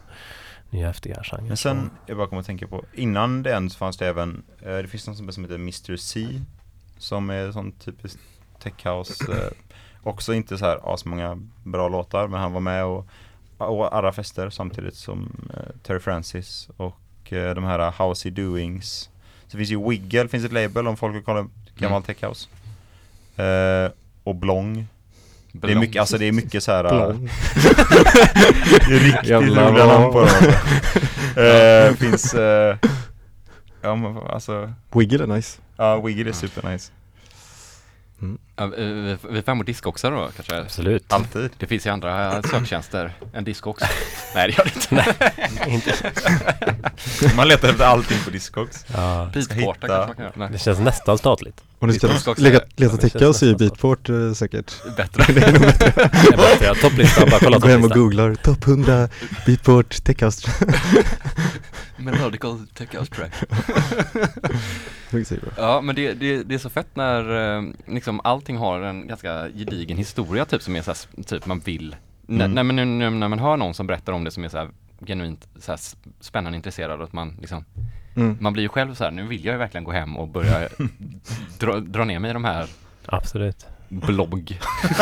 Nya 0.71 0.87
häftiga 0.87 1.23
genrer. 1.25 1.49
Men 1.49 1.57
sen, 1.57 1.91
jag 2.07 2.17
bara 2.17 2.27
kommer 2.27 2.41
att 2.41 2.47
tänka 2.47 2.67
på, 2.67 2.85
innan 2.95 3.43
det 3.43 3.55
än 3.55 3.71
så 3.71 3.79
fanns 3.79 3.97
det 3.97 4.07
även, 4.09 4.43
eh, 4.63 4.77
det 4.77 4.89
finns 4.89 5.07
något 5.07 5.35
som 5.35 5.45
heter 5.45 5.55
Mr. 5.55 5.97
C 5.97 6.41
Som 6.99 7.31
är 7.31 7.53
sån 7.53 7.73
typisk 7.73 8.19
tech 8.63 8.87
house 8.87 9.33
eh, 9.33 9.51
Också 10.03 10.35
inte 10.35 10.59
så 10.59 10.65
här 10.65 10.95
asmånga 10.95 11.39
bra 11.65 11.89
låtar 11.89 12.29
men 12.29 12.41
han 12.41 12.53
var 12.53 12.61
med 12.61 12.85
och, 12.85 13.07
och 13.59 13.97
arra 13.97 14.13
fester 14.13 14.51
samtidigt 14.51 14.95
som 14.95 15.49
eh, 15.55 15.77
Terry 15.83 16.01
Francis 16.01 16.69
och 16.77 17.33
eh, 17.33 17.55
de 17.55 17.65
här 17.65 17.91
Housey 17.91 18.31
Doings 18.33 19.11
Så 19.49 19.59
finns 19.59 19.71
ju 19.71 19.89
Wiggle, 19.91 20.29
finns 20.29 20.45
ett 20.45 20.53
label 20.53 20.87
om 20.89 20.97
folk 20.97 21.15
vill 21.15 21.23
kolla 21.23 21.49
gammal 21.79 22.03
Mm. 22.03 22.03
tech 22.03 22.25
house 22.25 22.49
Och 24.25 24.35
Blong 24.35 24.87
Det 25.61 25.67
är 25.67 25.69
Blond. 25.69 25.81
mycket, 25.81 26.01
alltså 26.01 26.19
det 26.19 26.25
är 26.25 26.33
mycket 26.33 26.63
så 26.63 26.73
här 26.73 26.83
Blond. 26.89 27.29
är 28.91 28.99
riktigt 29.05 29.31
roliga 29.31 29.87
namn 29.87 30.13
på 30.13 30.21
dem 30.21 30.29
eh, 31.45 31.95
Finns 31.97 32.35
eh, 32.35 32.77
Ja 33.83 33.95
men 33.95 34.17
alltså 34.17 34.73
Wiggle 34.95 35.23
är 35.23 35.27
nice. 35.27 35.59
Ja 35.77 36.01
Wiggle 36.01 36.29
är 36.31 36.33
supernice 36.33 36.93
Ja, 38.59 38.67
vi, 38.67 39.17
vi- 39.31 39.43
får 39.43 39.47
hem 39.47 39.59
och 39.61 39.65
diskoxa 39.65 40.11
då 40.11 40.29
kanske? 40.37 40.61
Absolut. 40.61 41.13
Alltid. 41.13 41.51
Det 41.59 41.67
finns 41.67 41.87
ju 41.87 41.91
andra 41.91 42.43
söktjänster 42.43 43.13
än 43.35 43.45
diskox. 43.45 43.83
Nej 44.35 44.49
det 44.49 44.57
gör 44.59 44.65
det 44.65 44.75
inte. 45.71 45.91
Inte. 45.93 46.13
Man 47.37 47.49
letar 47.49 47.69
efter 47.69 47.85
allting 47.85 48.19
på 48.25 48.31
Discogs. 48.31 48.85
Ja. 48.95 49.31
Beatporta 49.35 49.87
hitta- 49.87 49.89
kanske 49.89 50.07
man 50.07 50.15
kan 50.17 50.25
göra. 50.25 50.33
Det 50.37 50.49
Nej, 50.51 50.59
känns 50.59 50.79
nästan 50.79 51.19
statligt. 51.19 51.63
Om 51.79 51.89
ni 51.89 51.95
ska 51.95 52.07
leta, 52.37 52.65
leta 52.77 52.97
det 52.97 53.01
känns 53.11 53.39
så 53.39 53.47
är 53.47 53.51
nästan 53.51 53.57
Beatport 53.69 54.09
eh, 54.09 54.33
säkert. 54.33 54.73
bättre. 54.97 55.33
Det 55.33 55.41
är 55.47 56.37
bara 56.37 56.53
att 56.53 56.61
jag 56.61 56.69
har 56.69 56.75
topplistan, 56.75 57.29
bara 57.31 57.41
kolla 57.41 57.59
Gå 57.59 57.69
hem 57.69 57.85
och 57.85 57.91
googlar 57.91 58.35
topp 58.35 58.67
100 58.67 59.09
Beatport 59.47 60.05
Techhouse. 60.05 60.49
Melodical 61.97 62.67
tech 62.75 62.89
house 62.95 63.15
track. 63.15 63.33
Ja 65.57 65.81
men 65.81 65.95
det, 65.95 66.13
det, 66.13 66.43
det 66.43 66.55
är 66.55 66.59
så 66.59 66.71
fett 66.71 66.87
när 66.95 67.57
eh, 67.59 67.63
liksom 67.87 68.21
allting 68.47 68.57
har 68.59 68.81
en 68.81 69.07
ganska 69.09 69.49
gedigen 69.49 69.97
historia 69.97 70.45
typ 70.45 70.63
som 70.63 70.77
är 70.77 70.83
så 70.83 70.91
här, 70.91 70.93
s- 70.93 71.09
typ 71.27 71.47
man 71.47 71.59
vill. 71.61 71.97
Mm. 72.29 72.53
Nej 72.55 72.65
men 72.65 72.77
nu, 72.77 72.85
nu 72.85 73.11
när 73.11 73.29
man 73.29 73.39
hör 73.39 73.57
någon 73.57 73.75
som 73.75 73.87
berättar 73.87 74.13
om 74.13 74.25
det 74.25 74.31
som 74.31 74.45
är 74.45 74.49
så 74.49 74.59
här 74.59 74.69
genuint 75.07 75.49
så 75.59 75.73
här 75.73 75.75
s- 75.77 75.97
spännande 76.21 76.57
intresserad 76.57 76.99
och 77.01 77.05
att 77.07 77.13
man 77.13 77.37
liksom 77.41 77.65
Mm. 78.17 78.37
Man 78.41 78.53
blir 78.53 78.63
ju 78.63 78.69
själv 78.69 78.95
så 78.95 79.05
här, 79.05 79.11
nu 79.11 79.27
vill 79.27 79.45
jag 79.45 79.53
ju 79.53 79.59
verkligen 79.59 79.85
gå 79.85 79.93
hem 79.93 80.17
och 80.17 80.29
börja 80.29 80.69
dra, 81.59 81.81
dra 81.81 82.05
ner 82.05 82.19
mig 82.19 82.31
i 82.31 82.35
de 82.35 82.45
här 82.45 82.67
Absolut. 83.07 83.67
blogg. 83.89 84.59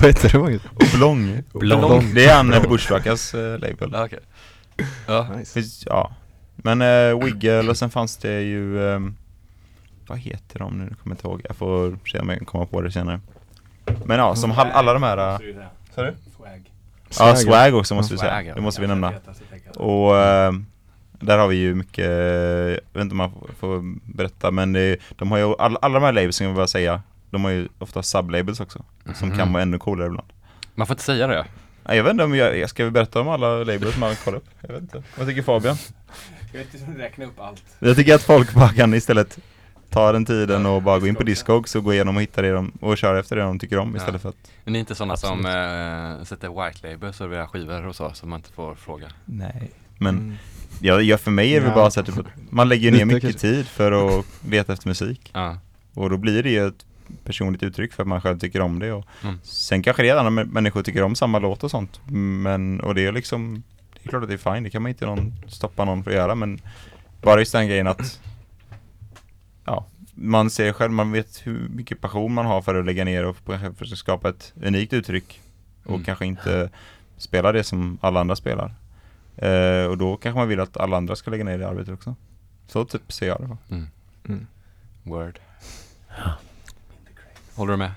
Vad 0.00 0.06
heter 0.06 0.28
det 0.32 0.38
Magnus? 0.38 0.62
Blång. 0.94 1.42
Blång. 1.52 2.14
Det 2.14 2.24
är 2.26 2.36
han 2.36 2.52
eh, 2.52 2.62
Bushwhackers 2.68 3.34
eh, 3.34 3.58
label. 3.58 3.90
Ja, 3.92 4.04
okej. 4.04 4.18
Ja, 5.06 5.28
Nice. 5.36 5.60
Ja. 5.86 6.12
Men 6.56 6.82
eh, 6.82 7.24
Wiggle 7.24 7.68
och 7.70 7.76
sen 7.76 7.90
fanns 7.90 8.16
det 8.16 8.40
ju, 8.40 8.88
ehm, 8.94 9.16
vad 10.06 10.18
heter 10.18 10.58
de 10.58 10.78
nu? 10.78 10.86
Jag 10.90 10.98
kommer 10.98 11.16
inte 11.16 11.26
ihåg. 11.28 11.40
Jag 11.48 11.56
får 11.56 11.98
se 12.06 12.18
om 12.18 12.28
jag 12.28 12.38
kan 12.38 12.46
komma 12.46 12.66
på 12.66 12.80
det 12.80 12.90
senare. 12.92 13.20
Men 14.04 14.18
ja, 14.18 14.34
som 14.36 14.52
all, 14.52 14.70
alla 14.70 14.92
de 14.92 15.02
här, 15.02 15.18
äh, 15.32 15.38
sa 15.94 16.02
du? 16.02 16.14
Ja, 17.18 17.36
Swag 17.36 17.74
också 17.74 17.94
måste 17.94 18.14
vi 18.14 18.18
Swag, 18.18 18.30
säga. 18.30 18.42
ja. 18.42 18.54
Det 18.54 18.60
måste 18.60 18.80
vi 18.80 18.86
nämna. 18.86 19.12
Och 19.76 20.16
eh, 20.18 20.52
där 21.12 21.38
har 21.38 21.48
vi 21.48 21.56
ju 21.56 21.74
mycket, 21.74 22.04
jag 22.08 22.92
vet 22.92 23.02
inte 23.02 23.12
om 23.12 23.16
man 23.16 23.32
får- 23.58 24.12
berätta, 24.16 24.50
men 24.50 24.72
det, 24.72 24.96
de 25.16 25.30
har 25.30 25.38
ju, 25.38 25.54
alla, 25.58 25.78
alla 25.82 25.94
de 26.00 26.04
här 26.04 26.12
labels 26.12 26.36
som 26.36 26.46
jag 26.46 26.54
vill 26.54 26.68
säga, 26.68 27.02
de 27.30 27.44
har 27.44 27.50
ju 27.50 27.68
ofta 27.78 28.02
sublabels 28.02 28.60
också. 28.60 28.84
Som 29.14 29.28
Mhm. 29.28 29.38
kan 29.38 29.52
vara 29.52 29.62
ännu 29.62 29.78
coolare 29.78 30.06
ibland. 30.08 30.28
man 30.74 30.86
får 30.86 30.94
inte 30.94 31.04
säga 31.04 31.26
det. 31.26 31.46
Nej, 31.84 31.96
Jag 31.96 32.04
vet 32.04 32.10
inte 32.10 32.24
om 32.24 32.34
jag, 32.34 32.58
jag 32.58 32.70
ska 32.70 32.84
vi 32.84 32.90
berätta 32.90 33.20
om 33.20 33.28
alla 33.28 33.56
labels 33.64 33.96
man 33.98 34.14
kollar 34.24 34.38
upp? 34.38 34.46
Jag 34.60 34.68
vet 34.72 34.82
inte. 34.82 35.02
Vad 35.18 35.26
tycker 35.26 35.42
Fabian? 35.42 35.76
Jag 36.52 36.58
vet 36.58 36.74
inte 36.74 37.02
räkna 37.02 37.24
upp 37.24 37.40
allt. 37.40 37.62
Jag 37.78 37.96
tycker 37.96 38.14
att 38.14 38.22
folk 38.22 38.54
bara 38.54 38.68
kan 38.68 38.94
istället 38.94 39.38
ta 39.96 40.12
den 40.12 40.24
tiden 40.24 40.66
och 40.66 40.82
bara 40.82 40.98
gå 40.98 41.06
in 41.06 41.14
på 41.14 41.22
Discogs 41.22 41.74
och 41.74 41.84
gå 41.84 41.92
igenom 41.92 42.16
och 42.16 42.22
hitta 42.22 42.42
det 42.42 42.50
de, 42.52 42.72
och 42.80 42.98
köra 42.98 43.18
efter 43.18 43.36
det 43.36 43.42
de 43.42 43.58
tycker 43.58 43.78
om 43.78 43.90
Ja. 43.94 43.96
istället 44.00 44.22
för 44.22 44.28
att 44.28 44.36
Men 44.64 44.72
ni 44.72 44.78
är 44.78 44.80
inte 44.80 44.94
sådana 44.94 45.16
som 45.16 45.38
Absolut. 45.46 46.20
äh, 46.20 46.24
sätter 46.24 46.48
white 46.64 46.88
label, 46.90 47.12
serverar 47.12 47.46
skivor 47.46 47.86
och 47.86 47.96
så, 47.96 48.10
som 48.12 48.30
man 48.30 48.38
inte 48.38 48.52
får 48.52 48.74
fråga. 48.74 49.08
Nej 49.24 49.70
Men 49.98 50.16
Mm. 50.18 50.34
ja, 50.80 51.00
ja, 51.00 51.18
för 51.18 51.30
mig 51.30 51.56
är 51.56 51.60
det 51.60 51.66
Ja. 51.66 51.74
bara 51.74 51.90
så 51.90 52.00
att 52.00 52.06
typ, 52.06 52.14
man 52.50 52.68
lägger 52.68 52.92
ner 52.92 53.04
mycket 53.04 53.22
kanske. 53.22 53.38
tid 53.40 53.66
för 53.68 54.18
att 54.18 54.26
leta 54.50 54.72
efter 54.72 54.88
musik 54.88 55.30
Ja. 55.34 55.58
Och 55.94 56.10
då 56.10 56.16
blir 56.16 56.42
det 56.42 56.50
ju 56.50 56.66
ett 56.66 56.84
personligt 57.24 57.62
uttryck 57.62 57.92
för 57.92 58.02
att 58.02 58.08
man 58.08 58.20
själv 58.20 58.38
tycker 58.38 58.60
om 58.60 58.78
det 58.78 58.92
och 58.92 59.04
Mm. 59.22 59.38
Sen 59.42 59.82
kanske 59.82 60.02
det 60.02 60.08
är 60.08 60.16
andra 60.16 60.42
mä- 60.42 60.52
människor 60.52 60.82
tycker 60.82 61.02
om 61.02 61.14
samma 61.14 61.38
låt 61.38 61.64
och 61.64 61.70
sånt 61.70 62.00
Men, 62.10 62.80
och 62.80 62.94
det 62.94 63.06
är 63.06 63.12
liksom 63.12 63.62
Det 63.92 64.00
är 64.04 64.08
klart 64.08 64.22
att 64.22 64.28
det 64.28 64.34
är 64.34 64.52
fine, 64.54 64.62
det 64.62 64.70
kan 64.70 64.82
man 64.82 64.88
inte 64.88 65.06
någon, 65.06 65.32
stoppa 65.48 65.84
någon 65.84 66.04
för 66.04 66.10
att 66.10 66.16
göra 66.16 66.34
men 66.34 66.60
Bara 67.22 67.38
just 67.40 67.52
den 67.52 67.66
grejen 67.68 67.86
att 67.86 68.20
Ja, 69.66 69.86
man 70.14 70.50
ser 70.50 70.72
själv, 70.72 70.92
man 70.92 71.12
vet 71.12 71.46
hur 71.46 71.68
mycket 71.68 72.00
passion 72.00 72.32
man 72.34 72.46
har 72.46 72.62
för 72.62 72.74
att 72.74 72.86
lägga 72.86 73.04
ner 73.04 73.24
och 73.24 73.36
kanske 73.46 73.72
försöka 73.74 73.96
skapa 73.96 74.28
ett 74.28 74.52
unikt 74.62 74.92
uttryck 74.92 75.40
Och 75.84 75.90
Mm. 75.90 76.04
kanske 76.04 76.26
inte 76.26 76.70
spela 77.16 77.52
det 77.52 77.64
som 77.64 77.98
alla 78.00 78.20
andra 78.20 78.36
spelar 78.36 78.74
eh, 79.36 79.84
Och 79.86 79.98
då 79.98 80.16
kanske 80.16 80.38
man 80.38 80.48
vill 80.48 80.60
att 80.60 80.76
alla 80.76 80.96
andra 80.96 81.16
ska 81.16 81.30
lägga 81.30 81.44
ner 81.44 81.58
det 81.58 81.68
arbetet 81.68 81.94
också 81.94 82.14
Så 82.68 82.84
typ 82.84 83.12
ser 83.12 83.26
jag 83.26 83.40
det? 83.40 83.74
Mm. 83.74 83.86
Mm. 84.28 84.46
Word. 85.02 85.38
Håller 87.54 87.72
du 87.72 87.76
med? 87.76 87.90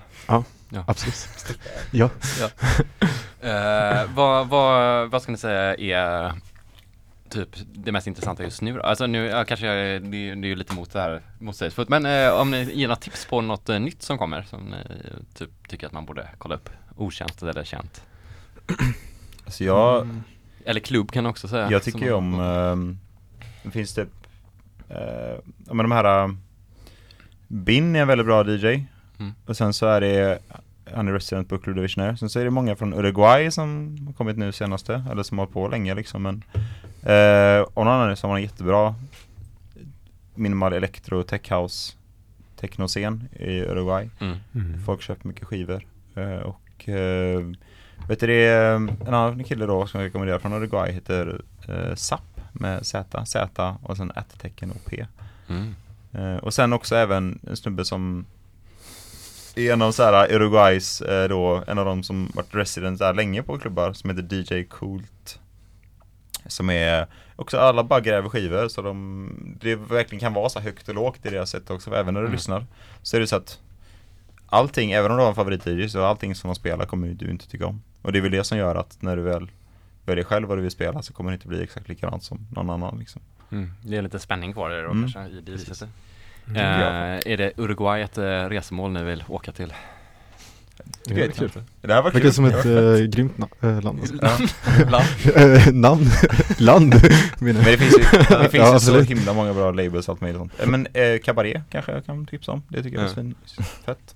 Absolut. 0.86 1.28
Ja. 1.90 2.10
Eh, 3.40 4.10
vad, 4.14 4.48
vad, 4.48 5.10
vad 5.10 5.22
ska 5.22 5.32
ni 5.32 5.38
säga 5.38 5.74
är 5.76 6.32
typ 7.30 7.48
det 7.74 7.92
mest 7.92 8.06
intressanta 8.06 8.42
just 8.42 8.62
nu 8.62 8.72
då? 8.72 8.80
Alltså 8.82 9.06
nu, 9.06 9.26
ja, 9.26 9.44
kanske 9.44 9.66
jag, 9.66 10.02
det, 10.02 10.08
det 10.34 10.46
är 10.46 10.48
ju 10.48 10.54
lite 10.56 10.74
mot 10.74 10.92
det 10.92 11.00
här 11.00 11.22
motsägelsefullt 11.38 11.88
men 11.88 12.06
eh, 12.06 12.30
om 12.40 12.50
ni 12.50 12.72
ger 12.74 12.88
några 12.88 12.96
tips 13.00 13.26
på 13.26 13.40
något 13.40 13.68
eh, 13.68 13.80
nytt 13.80 14.02
som 14.02 14.18
kommer 14.18 14.42
som 14.42 14.60
ni 14.60 14.76
eh, 14.76 15.16
typ 15.34 15.68
tycker 15.68 15.86
att 15.86 15.92
man 15.92 16.04
borde 16.06 16.28
kolla 16.38 16.54
upp? 16.54 16.70
Okänt 16.96 17.42
eller 17.42 17.64
känt? 17.64 18.04
Alltså 19.44 19.64
jag, 19.64 20.02
Mm. 20.02 20.22
Eller 20.64 20.80
klubb 20.80 21.12
kan 21.12 21.24
jag 21.24 21.30
också 21.30 21.48
säga. 21.48 21.70
Jag 21.70 21.82
tycker 21.82 21.98
ju 21.98 22.20
man- 22.20 22.34
om, 22.34 22.40
ehm, 22.40 22.98
det 23.62 23.70
finns 23.70 23.94
typ, 23.94 24.08
ja 24.88 25.74
men 25.74 25.76
de 25.76 25.92
här, 25.92 26.24
uh, 26.24 26.34
Bin 27.48 27.96
är 27.96 28.00
en 28.00 28.08
väldigt 28.08 28.26
bra 28.26 28.44
DJ. 28.44 28.66
Mm. 29.18 29.32
Och 29.46 29.56
sen 29.56 29.72
så 29.74 29.86
är 29.86 30.00
det, 30.00 30.38
han 30.94 31.08
är 31.08 31.12
resident 31.12 31.48
på 31.48 31.58
Club 31.58 31.76
Divisionaire. 31.76 32.16
Sen 32.16 32.30
så 32.30 32.40
är 32.40 32.44
det 32.44 32.50
många 32.50 32.76
från 32.76 32.94
Uruguay 32.94 33.50
som 33.50 33.98
har 34.06 34.12
kommit 34.12 34.38
nu 34.38 34.52
senaste, 34.52 35.04
eller 35.10 35.22
som 35.22 35.38
har 35.38 35.46
på 35.46 35.68
länge 35.68 35.94
liksom. 35.94 36.22
Men, 36.22 36.44
uh, 37.14 37.62
och 37.62 37.84
någon 37.84 37.94
annan 37.94 38.16
som 38.16 38.30
har 38.30 38.36
en 38.36 38.42
jättebra 38.42 38.94
minimal 40.34 40.72
electro 40.72 41.22
tech 41.22 41.52
house 41.52 41.92
technoscen 42.60 43.28
i 43.32 43.60
Uruguay. 43.60 44.10
Mm. 44.20 44.36
Mm. 44.54 44.80
Folk 44.84 45.02
köper 45.02 45.28
mycket 45.28 45.44
skivor. 45.44 45.86
Eh, 46.14 46.38
och 46.38 46.88
eh, 46.88 47.40
vet 48.08 48.20
du 48.20 48.26
det, 48.26 48.44
är 48.44 48.74
en 48.74 48.90
annan 49.06 49.44
kille 49.44 49.66
då 49.66 49.86
som 49.86 50.00
jag 50.00 50.06
rekommenderar 50.06 50.38
från 50.38 50.52
Uruguay 50.52 50.92
heter 50.92 51.42
uh, 51.68 51.94
SAP 51.94 52.40
med 52.52 52.86
Z, 52.86 53.26
Z 53.26 53.76
och 53.82 53.96
sen 53.96 54.10
ett-tecken 54.10 54.70
och 54.70 54.84
P. 54.84 55.06
Mm. 55.48 55.74
Eh, 56.12 56.36
och 56.36 56.54
sen 56.54 56.72
också 56.72 56.96
även 56.96 57.38
en 57.48 57.56
snubbe 57.56 57.84
som 57.84 58.26
är 59.56 59.72
en 59.72 59.82
av 59.82 59.92
så 59.92 60.02
här 60.02 60.32
Uruguays 60.34 61.00
eh, 61.00 61.28
då, 61.28 61.64
en 61.66 61.78
av 61.78 61.84
de 61.84 62.02
som 62.02 62.30
varit 62.34 62.54
resident 62.54 62.98
där 62.98 63.14
länge 63.14 63.42
på 63.42 63.58
klubbar 63.58 63.92
som 63.92 64.10
heter 64.10 64.34
DJ 64.54 64.64
Coolt. 64.64 65.40
Som 66.46 66.70
är 66.70 67.06
också, 67.36 67.58
alla 67.58 67.84
bara 67.84 68.00
gräver 68.00 68.28
skivor 68.28 68.68
så 68.68 68.82
de, 68.82 69.56
det 69.60 69.74
verkligen 69.76 70.20
kan 70.20 70.32
vara 70.34 70.48
så 70.48 70.60
högt 70.60 70.88
och 70.88 70.94
lågt 70.94 71.26
i 71.26 71.30
deras 71.30 71.50
sätt 71.50 71.70
också, 71.70 71.94
även 71.94 72.14
när 72.14 72.20
du 72.20 72.26
Mm. 72.26 72.36
lyssnar. 72.36 72.66
Så 73.02 73.16
är 73.16 73.20
det 73.20 73.26
så 73.26 73.36
att 73.36 73.58
allting, 74.46 74.92
även 74.92 75.10
om 75.10 75.16
du 75.16 75.22
har 75.22 75.28
en 75.30 75.34
favorit-DJ 75.36 75.88
så 75.88 76.04
allting 76.04 76.34
som 76.34 76.48
de 76.48 76.54
spelar 76.54 76.86
kommer 76.86 77.08
du 77.08 77.30
inte 77.30 77.48
tycka 77.48 77.66
om. 77.66 77.82
Och 78.02 78.12
det 78.12 78.18
är 78.18 78.22
väl 78.22 78.30
det 78.30 78.44
som 78.44 78.58
gör 78.58 78.74
att 78.74 79.02
när 79.02 79.16
du 79.16 79.22
väl 79.22 79.50
väljer 80.04 80.24
själv 80.24 80.48
vad 80.48 80.58
du 80.58 80.62
vill 80.62 80.70
spela 80.70 81.02
så 81.02 81.12
kommer 81.12 81.30
det 81.30 81.34
inte 81.34 81.48
bli 81.48 81.62
exakt 81.62 81.88
likadant 81.88 82.22
som 82.24 82.46
någon 82.54 82.70
annan 82.70 82.98
liksom. 82.98 83.22
Mm. 83.52 83.72
Det 83.84 83.96
är 83.96 84.02
lite 84.02 84.18
spänning 84.18 84.52
kvar 84.52 84.70
det 84.70 84.82
då 84.82 84.90
Mm. 84.90 85.10
kanske 85.10 85.32
i 85.32 85.40
det. 85.40 85.88
Mm. 86.48 86.56
Eh, 86.56 87.32
är 87.32 87.36
det 87.36 87.52
Uruguay 87.56 88.02
ett 88.02 88.18
eh, 88.18 88.24
resmål 88.24 88.92
ni 88.92 89.02
vill 89.04 89.24
åka 89.28 89.52
till? 89.52 89.72
Det 91.04 91.14
vet 91.14 91.18
jag 91.18 91.28
är 91.28 91.32
kul. 91.32 91.44
inte. 91.44 91.64
Det 91.88 91.94
här 91.94 92.02
var 92.02 92.10
Verkar 92.10 92.20
kul. 92.20 92.32
som 92.32 92.44
ett 92.44 92.64
äh, 92.66 93.06
grymt 93.06 93.36
na- 93.36 93.76
äh, 93.76 93.82
land. 93.82 94.00
Alltså. 94.00 94.14
Ja. 94.22 95.02
Eh, 95.42 95.72
namn? 95.72 96.06
land? 96.58 96.94
Men 97.38 97.54
det 97.54 97.78
finns 97.78 97.94
ju, 97.98 98.02
det 98.28 98.48
finns 98.50 98.54
Ja, 98.54 98.72
ju 98.74 98.78
så 98.80 99.00
himla 99.00 99.32
många 99.32 99.54
bra 99.54 99.70
labels 99.70 100.08
och 100.08 100.12
allt 100.12 100.20
möjligt 100.20 100.38
sånt. 100.40 100.52
Men 100.66 100.86
eh, 100.92 101.18
Cabaret 101.24 101.62
kanske 101.70 101.92
jag 101.92 102.06
kan 102.06 102.26
tipsa 102.26 102.52
om. 102.52 102.62
Det 102.68 102.82
tycker 102.82 102.96
jag 102.98 103.06
är 103.06 103.14
svin 103.14 103.34
fett. 103.86 104.14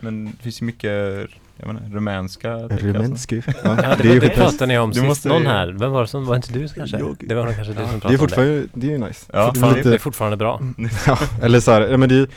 Men 0.00 0.24
det 0.24 0.42
finns 0.42 0.62
ju 0.62 0.66
mycket, 0.66 1.28
jag 1.58 1.66
menar, 1.66 1.82
rumänska. 1.90 2.52
Rumänski. 2.58 3.42
Ja, 3.46 3.52
Ja, 3.64 3.74
det, 3.96 4.02
det 4.02 4.16
är 4.16 4.20
det 4.20 4.28
pratade 4.28 4.66
ni 4.66 4.78
om 4.78 4.90
Du 4.90 4.94
sist, 4.94 5.06
måste- 5.06 5.28
någon 5.28 5.46
här. 5.46 5.68
Vem 5.68 5.90
var 5.92 6.00
det 6.00 6.06
som, 6.06 6.26
var 6.26 6.36
inte 6.36 6.52
du 6.52 6.68
kanske? 6.68 6.98
Jag. 6.98 7.16
Det 7.28 7.34
var 7.34 7.44
nog 7.44 7.54
kanske 7.54 7.72
du 7.72 7.78
som 7.78 7.84
Det 7.86 7.96
är 7.96 8.00
pratade 8.00 8.06
om 8.08 8.12
det. 8.12 8.18
fortfarande, 8.18 8.66
det 8.74 8.86
är 8.86 8.90
ju 8.90 8.98
nice. 8.98 9.26
Ja, 9.32 9.38
det 9.52 9.58
är 9.58 9.60
fan, 9.62 9.72
Det 9.74 9.80
är 9.80 9.84
lite, 9.84 9.98
fortfarande 9.98 10.36
bra. 10.36 10.60
ja, 11.06 11.18
eller 11.42 11.60
så 11.60 11.70
här, 11.72 11.80
ja, 11.80 11.96
men 11.96 12.08
det, 12.08 12.14
är- 12.14 12.28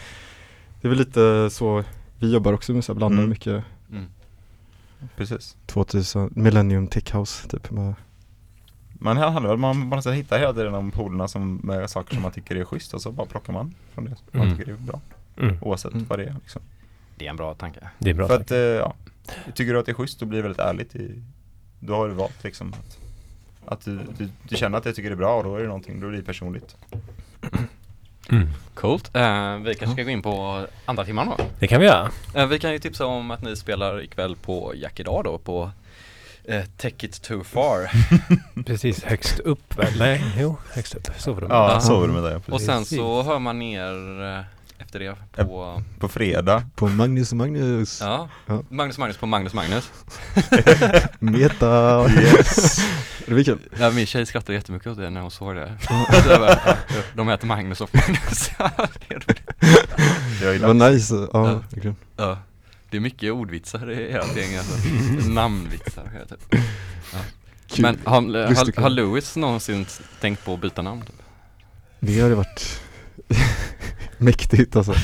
det 0.82 0.88
är 0.88 0.90
väl 0.90 0.98
lite 0.98 1.50
så, 1.52 1.84
vi 2.20 2.34
jobbar 2.34 2.54
också 2.54 2.74
med 2.74 2.84
så 2.84 2.94
här, 2.94 2.98
blandar 2.98 3.18
Mm. 3.18 3.30
mycket 3.30 3.64
Mm. 3.92 4.06
Precis. 5.18 5.58
2000, 5.66 6.30
Millennium 6.36 6.88
Tech 6.88 7.16
House 7.16 7.48
typ. 7.48 7.72
Med, 7.72 7.94
Man 8.94 9.18
handlar 9.18 9.56
man 9.58 9.78
måste 9.78 10.12
hitta 10.12 10.38
hela 10.38 10.54
tiden 10.54 10.74
de 10.74 10.92
polerna 10.92 11.28
som, 11.28 11.56
med 11.64 11.90
saker 11.90 12.14
som 12.14 12.24
man 12.24 12.32
tycker 12.32 12.56
är 12.56 12.66
schysst 12.66 12.94
och 12.94 13.02
så 13.02 13.12
bara 13.12 13.28
plockar 13.28 13.54
man 13.54 13.74
från 13.94 14.06
det 14.06 14.16
man 14.32 14.46
Mm. 14.46 14.58
tycker 14.58 14.72
är 14.72 14.76
bra. 14.78 15.00
Mm. 15.38 15.58
Oavsett 15.62 15.94
Mm. 15.94 16.06
vad 16.10 16.20
det 16.20 16.26
är 16.26 16.36
liksom. 16.44 16.62
Det 17.18 17.26
är 17.26 17.30
en 17.30 17.36
bra 17.36 17.54
tanke. 17.54 17.80
Det 18.00 18.10
är 18.10 18.14
bra 18.14 18.28
För 18.28 18.38
sagt. 18.38 18.46
att, 18.52 18.52
eh, 18.52 18.58
ja, 18.58 18.94
tycker 19.56 19.74
du 19.74 19.80
att 19.80 19.86
det 19.86 19.92
är 19.92 19.94
schysst 19.94 20.20
då 20.20 20.26
blir 20.26 20.38
det 20.38 20.44
väldigt 20.44 20.60
ärligt 20.60 20.96
i, 20.96 21.24
då 21.80 21.96
har 21.96 22.08
du 22.08 22.14
valt 22.14 22.44
liksom 22.44 22.74
att, 22.74 22.98
att 23.66 23.86
du, 23.86 24.00
du, 24.18 24.30
du 24.50 24.56
känner 24.56 24.78
att 24.78 24.86
jag 24.86 24.96
tycker 24.96 25.10
det 25.10 25.14
är 25.14 25.18
bra 25.18 25.38
och 25.38 25.44
då 25.44 25.56
är 25.56 25.62
det 25.62 25.68
någonting, 25.68 26.00
då 26.00 26.08
är 26.08 26.12
det 26.12 26.22
personligt. 26.22 26.76
Mm. 28.30 28.50
Coolt. 28.74 29.16
Eh, 29.16 29.58
vi 29.58 29.76
kanske 29.76 29.94
ska 29.94 30.04
gå 30.04 30.10
in 30.10 30.22
på 30.22 30.66
andra 30.86 31.06
timman 31.06 31.28
då. 31.38 31.46
Det 31.60 31.68
kan 31.68 31.80
vi 31.80 31.86
göra. 31.86 32.12
Eh, 32.36 32.46
vi 32.48 32.60
kan 32.60 32.72
ju 32.72 32.80
tipsa 32.80 33.06
om 33.06 33.32
att 33.32 33.42
ni 33.42 33.56
spelar 33.56 34.02
ikväll 34.02 34.36
på 34.36 34.74
Jack 34.76 35.00
idag 35.00 35.24
då 35.24 35.38
på 35.38 35.72
eh, 36.44 36.64
Take 36.78 37.06
It 37.06 37.22
Too 37.22 37.44
Far. 37.44 37.92
Precis 38.66 39.04
högst 39.04 39.40
upp 39.40 39.78
väl? 39.78 39.94
Nej, 40.00 40.24
jo, 40.38 40.58
högst 40.74 40.96
upp. 40.96 41.08
Sovrummet. 41.18 41.56
Ja, 41.56 41.80
sovrummet 41.80 42.24
där 42.24 42.32
ja, 42.32 42.38
Och 42.38 42.46
precis. 42.46 42.68
sen 42.68 42.86
så 42.86 43.24
hör 43.24 43.40
man 43.40 43.60
ner 43.60 44.24
eh, 44.38 44.44
efter 44.96 45.00
det 45.38 45.46
på, 45.46 45.84
På 46.00 46.08
fredag. 46.08 46.64
På 46.76 46.88
Magnus 46.88 47.32
och 47.32 47.38
Magnus. 47.38 48.02
ja, 48.02 48.30
Ja. 48.46 48.64
Magnus 48.70 48.98
Magnus 48.98 49.18
på 49.18 49.26
Magnus 49.26 49.54
Magnus. 49.54 49.92
Meta. 51.20 52.06
Yes. 52.10 52.78
Det 53.26 53.34
blir 53.34 53.44
kul. 53.44 53.60
Ja, 53.80 53.92
min 53.92 54.06
tjej 54.06 54.26
skrattade 54.26 54.54
jättemycket 54.54 54.88
åt 54.88 54.98
det 54.98 55.10
när 55.10 55.22
hon 55.22 55.32
såg 55.32 55.56
det. 55.56 55.78
Så 55.82 56.30
jag 56.30 56.40
bara, 56.40 56.60
ja, 56.66 56.76
de 57.16 57.28
heter 57.28 57.48
Magnus 57.48 57.82
och 57.82 57.90
Magnus. 57.96 58.52
Ja, 58.60 58.72
det 58.78 59.16
är 59.16 59.20
roligt. 59.20 60.60
Det 60.62 60.68
var 60.68 60.74
nice. 60.92 61.28
Ja, 61.34 61.62
Ja. 61.84 61.94
Ja, 62.18 62.38
det 62.90 62.98
är 62.98 63.02
mycket 63.02 63.32
ordvitsar 63.34 63.92
i 63.92 64.12
ert 64.12 64.38
gäng 64.38 64.56
alltså. 64.56 64.76
Namnvitsar 65.30 66.04
och. 66.32 66.56
Kul. 67.68 67.82
Men 67.82 68.00
har, 68.04 68.22
har, 68.56 68.82
har 68.82 68.90
Louis 68.90 69.36
någonsin 69.36 69.86
tänkt 70.22 70.46
på 70.46 70.54
att 70.54 70.62
byta 70.62 70.82
namn? 70.82 71.02
Typ? 71.02 71.16
Det 72.00 72.22
hade 72.22 72.36
varit 72.36 72.81
mäktigt 74.18 74.76
alltså. 74.76 74.94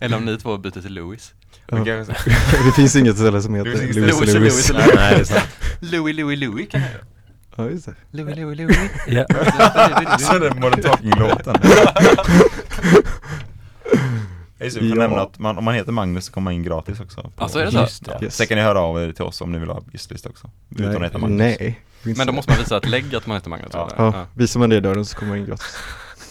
Eller 0.00 0.16
om 0.16 0.24
ni 0.24 0.38
två 0.38 0.58
byter 0.58 0.80
till 0.80 0.94
Louis? 0.94 1.34
Ja. 1.66 1.76
Det 2.64 2.72
finns 2.76 2.96
inget 2.96 3.16
ställe 3.16 3.42
som 3.42 3.54
heter 3.54 3.70
Louis 3.70 3.96
och 3.96 4.02
Louis. 4.02 4.34
Louis 4.34 4.34
Louis. 4.34 4.72
Nej, 4.72 5.14
det 5.14 5.20
är 5.20 5.24
sant. 5.24 5.48
Louis, 5.80 6.16
Louis, 6.16 6.38
Louis 6.38 6.68
kan 6.68 6.80
jag 6.80 6.90
göra. 6.90 7.04
Ja, 7.56 7.70
just 7.70 7.86
det. 7.86 7.94
Louis, 8.10 8.36
Louis, 8.36 8.58
Louis. 8.58 8.78
Ja. 9.06 9.26
Så 10.18 10.34
är 10.34 10.40
det 10.40 10.54
Modern 10.60 10.82
Talking-låten. 10.82 11.54
Just 14.60 14.80
det, 14.80 14.94
nämna 14.94 15.20
att 15.20 15.38
man, 15.38 15.58
om 15.58 15.64
man 15.64 15.74
heter 15.74 15.92
Magnus 15.92 16.24
så 16.24 16.32
kommer 16.32 16.44
man 16.44 16.52
in 16.52 16.62
gratis 16.62 17.00
också. 17.00 17.30
Alltså, 17.36 17.58
är 17.58 17.64
det 17.64 17.70
så? 17.70 17.78
Just 17.80 18.04
det. 18.04 18.18
Yes. 18.22 18.36
Sen 18.36 18.46
kan 18.46 18.58
ni 18.58 18.64
höra 18.64 18.80
av 18.80 19.02
er 19.02 19.12
till 19.12 19.24
oss 19.24 19.40
om 19.40 19.52
ni 19.52 19.58
vill 19.58 19.68
ha 19.68 19.82
gästlista 19.92 20.28
också. 20.28 20.50
Utan 20.70 20.96
att 20.96 21.02
heta 21.02 21.18
Magnus. 21.18 21.38
Nej. 21.38 21.80
Men 22.04 22.26
då 22.26 22.32
måste 22.32 22.50
man 22.52 22.58
visa 22.58 22.76
ett 22.76 22.88
lägg 22.88 23.14
att 23.14 23.26
man 23.26 23.36
heter 23.36 23.50
Magnus 23.50 23.70
Ja. 23.72 23.90
eller? 23.96 24.04
Ja, 24.18 24.26
visar 24.34 24.60
man 24.60 24.70
det 24.70 24.76
i 24.76 24.80
dörren 24.80 25.04
så 25.04 25.16
kommer 25.16 25.28
man 25.30 25.38
in 25.38 25.46
gratis. 25.46 25.76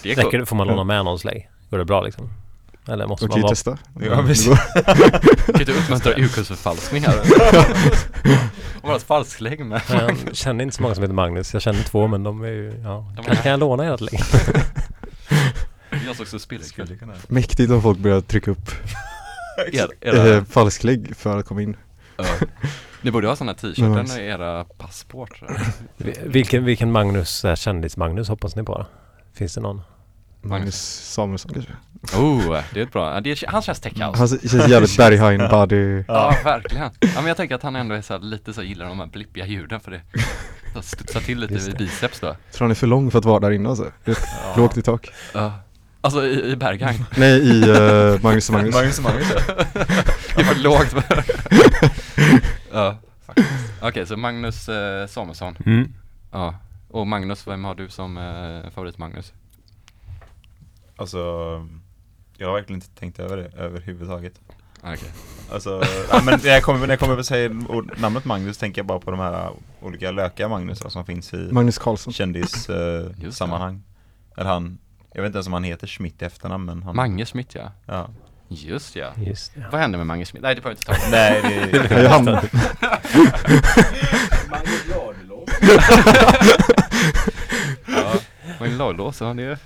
Det 0.04 0.12
är 0.12 0.40
det, 0.40 0.46
får 0.46 0.56
man 0.56 0.68
låna 0.68 0.84
med 0.84 1.06
någon 1.06 1.20
slägg? 1.20 1.50
Går 1.70 1.78
det 1.78 1.86
bra 1.86 2.02
liksom? 2.02 2.30
Eller 2.88 3.08
måste 3.08 3.28
Man 3.28 3.30
man 3.30 3.34
kan 3.34 3.40
ju 3.40 3.44
vara... 3.44 3.50
testa. 3.52 3.78
Ja, 4.18 4.24
precis. 4.28 4.48
Kan 5.46 5.60
inte 5.60 5.72
uppmuntra 5.72 6.14
urkursförfalskning 6.18 7.04
här. 7.04 7.20
Och 8.82 8.88
bara 8.88 8.96
ett 8.96 9.04
falsklägg 9.04 9.66
med. 9.66 9.82
Jag 9.90 10.36
känner 10.36 10.64
inte 10.64 10.76
så 10.76 10.82
många 10.82 10.96
som 10.96 11.02
heter 11.04 11.14
Magnus. 11.14 11.54
Jag 11.54 11.62
känner 11.62 11.84
två 11.84 12.08
men 12.08 12.24
de 12.24 12.44
är 12.44 12.48
ju, 12.48 12.74
ja. 12.84 13.06
De 13.16 13.22
är- 13.22 13.24
Kanske 13.26 13.44
kan 13.44 13.52
jag 13.52 13.60
låna 13.60 13.94
ert 13.94 14.02
lägg? 14.02 14.20
Jag 16.06 16.16
såg 16.16 16.22
också 16.22 16.96
kunna. 17.00 17.14
Mäktigt 17.28 17.72
om 17.72 17.82
folk 17.82 17.98
börjar 18.00 18.22
trycka 18.22 18.52
upp 18.52 18.72
Er, 19.74 19.88
era, 20.02 20.28
eh, 20.36 20.44
falsklägg 20.44 21.16
för 21.18 21.40
att 21.40 21.46
komma 21.46 21.62
in. 21.62 21.78
Ja. 23.04 23.06
Ni 23.06 23.12
borde 23.12 23.28
ha 23.28 23.36
sådana 23.36 23.54
t-shirtar 23.54 24.01
Nice. 24.04 24.16
med 24.18 24.28
era 24.30 24.64
passport. 24.64 25.41
Vi- 25.97 26.16
Vilken, 26.26 26.66
vilken 26.66 26.91
Magnus, 26.91 27.45
eh, 27.45 27.56
kändis-Magnus 27.56 28.28
hoppas 28.30 28.56
ni 28.56 28.64
på 28.64 28.78
då? 28.78 28.86
Finns 29.34 29.54
det 29.54 29.62
någon? 29.62 29.82
Magnus 30.41 30.76
Samuelsson 31.14 31.51
kanske. 31.54 31.72
Oh, 32.18 32.58
det 32.74 32.80
är 32.80 32.84
ett 32.84 32.91
bra. 32.91 33.22
Det 33.22 33.32
är, 33.43 33.47
han 33.51 33.62
känns 33.62 33.80
techhouse. 33.80 34.18
Han 34.20 34.28
känns 34.28 34.54
jävligt 34.54 34.97
berghain 34.97 35.47
body. 35.51 36.04
Ja, 36.08 36.36
verkligen. 36.43 36.89
Ja, 36.99 37.08
men 37.16 37.26
jag 37.26 37.38
tänker 37.38 37.56
att 37.56 37.64
han 37.64 37.76
ändå 37.76 37.95
är 37.95 38.01
så 38.01 38.14
här, 38.14 38.20
lite 38.22 38.53
så 38.53 38.64
gillar 38.64 38.86
de 38.86 38.99
här 38.99 39.07
blippiga 39.07 39.45
ljuden 39.45 39.80
för 39.80 39.91
det 39.91 40.02
studsar 40.82 41.19
till 41.19 41.40
lite 41.40 41.53
det. 41.53 41.78
biceps 41.78 42.19
då. 42.19 42.28
Tror 42.28 42.60
han 42.65 42.72
är 42.72 42.76
för 42.76 42.88
lång 42.88 43.11
för 43.11 43.19
att 43.19 43.26
vara 43.26 43.40
där 43.40 43.52
inne 43.52 43.69
alltså. 43.69 43.91
Är 44.06 44.57
Lågt 44.57 44.78
i 44.78 44.82
tak. 44.82 45.07
Ja. 45.34 45.53
Alltså 46.02 46.26
i, 46.26 46.52
i 46.52 46.56
Berghain. 46.56 47.06
Nej, 47.18 47.40
i 47.40 47.69
uh, 47.72 48.22
Magnus 48.23 48.49
och 48.49 48.53
Magnus. 48.56 48.76
Magnus 48.76 48.98
och 48.98 49.03
Magnus. 49.03 49.28
Det 50.35 50.41
är 50.41 50.45
för 50.45 50.61
lågt. 50.64 50.95
ja, 52.72 52.97
faktiskt. 53.26 53.49
Okej, 53.81 54.05
så 54.07 54.18
Magnus 54.18 54.69
eh, 54.69 55.07
Samuelsson. 55.07 55.57
Mm. 55.65 55.93
Ja. 56.31 56.55
Och 56.89 57.07
Magnus, 57.07 57.47
vem 57.47 57.64
har 57.64 57.76
du 57.76 57.89
som 57.89 58.18
eh, 58.18 58.72
favorit 58.72 58.97
Magnus? 58.97 59.34
Alltså, 60.95 61.18
jag 62.38 62.47
har 62.47 62.53
verkligen 62.53 62.81
inte 62.81 62.99
tänkt 62.99 63.19
över 63.19 63.38
det 63.38 63.51
överhuvudtaget. 63.57 64.41
Okej. 64.84 65.11
Alltså, 65.51 65.84
ja, 66.11 66.22
men 66.26 66.39
när 66.43 66.49
jag 66.49 66.64
kommer, 66.64 66.80
när 66.80 66.89
jag 66.89 66.99
kommer 66.99 67.18
att 67.18 67.26
säga 67.26 67.49
namnet 67.97 68.26
Magnus 68.26 68.57
tänker 68.57 68.80
jag 68.80 68.85
bara 68.85 68.99
på 68.99 69.11
de 69.11 69.19
här 69.19 69.51
olika 69.81 70.11
lökiga 70.11 70.47
Magnusar 70.47 70.89
som 70.89 71.05
finns 71.05 71.34
i 71.34 71.49
Magnus 71.51 71.77
Karlsson. 71.77 72.34
det. 72.34 72.69
Eh, 72.69 73.30
sammanhang. 73.30 73.84
Eller 74.38 74.49
han, 74.49 74.77
jag 75.14 75.22
vet 75.22 75.30
inte 75.30 75.38
ens 75.38 75.47
om 75.47 75.53
han 75.53 75.64
heter 75.64 75.88
Schmidt 75.88 76.22
i 76.22 76.26
efternamn 76.26 76.65
men 76.65 76.84
han 76.84 76.95
Mange 76.95 77.26
Schmidt 77.26 77.55
ja. 77.55 77.72
Ja. 77.85 78.10
Just 78.54 78.96
ja. 78.96 79.08
Just 79.18 79.54
det. 79.56 79.66
Vad 79.72 79.82
hände 79.82 79.98
med 79.98 80.08
Mange 80.08 80.26
Schmidt? 80.26 80.44
Nej 80.44 80.56
det 80.56 80.62
behöver 80.62 80.82
vi 80.86 80.92
inte 80.94 81.04
ta. 81.04 81.10
Nej 81.12 81.42
det 81.72 82.02
Ja, 82.04 82.10
han, 82.10 82.26
Magnus 84.50 84.88
Ladulås. 84.90 85.50
Ja. 87.88 88.14
Var 88.60 88.68
en 88.68 88.78
laglås, 88.78 89.22
ja 89.22 89.30
är... 89.30 89.58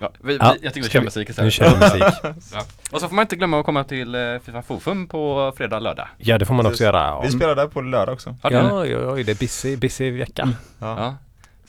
Ja, 0.00 0.10
vi, 0.20 0.36
Ja, 0.36 0.56
jag 0.62 0.74
tycker 0.74 0.80
vi 0.80 0.82
ska 0.82 0.92
kör 0.92 1.00
vi- 1.00 1.04
musik 1.04 1.28
Nu 1.28 1.30
istället. 1.30 1.52
kör 1.52 1.70
vi 1.70 1.76
musik. 1.98 2.02
Ja. 2.52 2.64
Och 2.92 3.00
så 3.00 3.08
får 3.08 3.14
man 3.14 3.22
inte 3.22 3.36
glömma 3.36 3.60
att 3.60 3.66
komma 3.66 3.84
till 3.84 4.14
eh, 4.14 4.20
Fifa 4.44 4.62
Fofum 4.62 5.08
på 5.08 5.52
fredag, 5.56 5.78
lördag. 5.78 6.08
Ja, 6.18 6.38
det 6.38 6.46
får 6.46 6.54
man 6.54 6.66
också 6.66 6.84
göra. 6.84 7.20
Vi 7.22 7.30
spelar 7.30 7.54
där 7.56 7.66
på 7.66 7.80
lördag 7.80 8.12
också. 8.12 8.36
Ja, 8.42 8.48
det- 8.50 8.56
Ja, 8.56 8.86
ja, 8.86 9.16
ja, 9.18 9.24
det 9.24 9.32
är 9.32 9.34
busy, 9.34 9.76
busy 9.76 10.10
vecka. 10.10 10.52
Ja. 10.78 10.98
ja. 10.98 11.14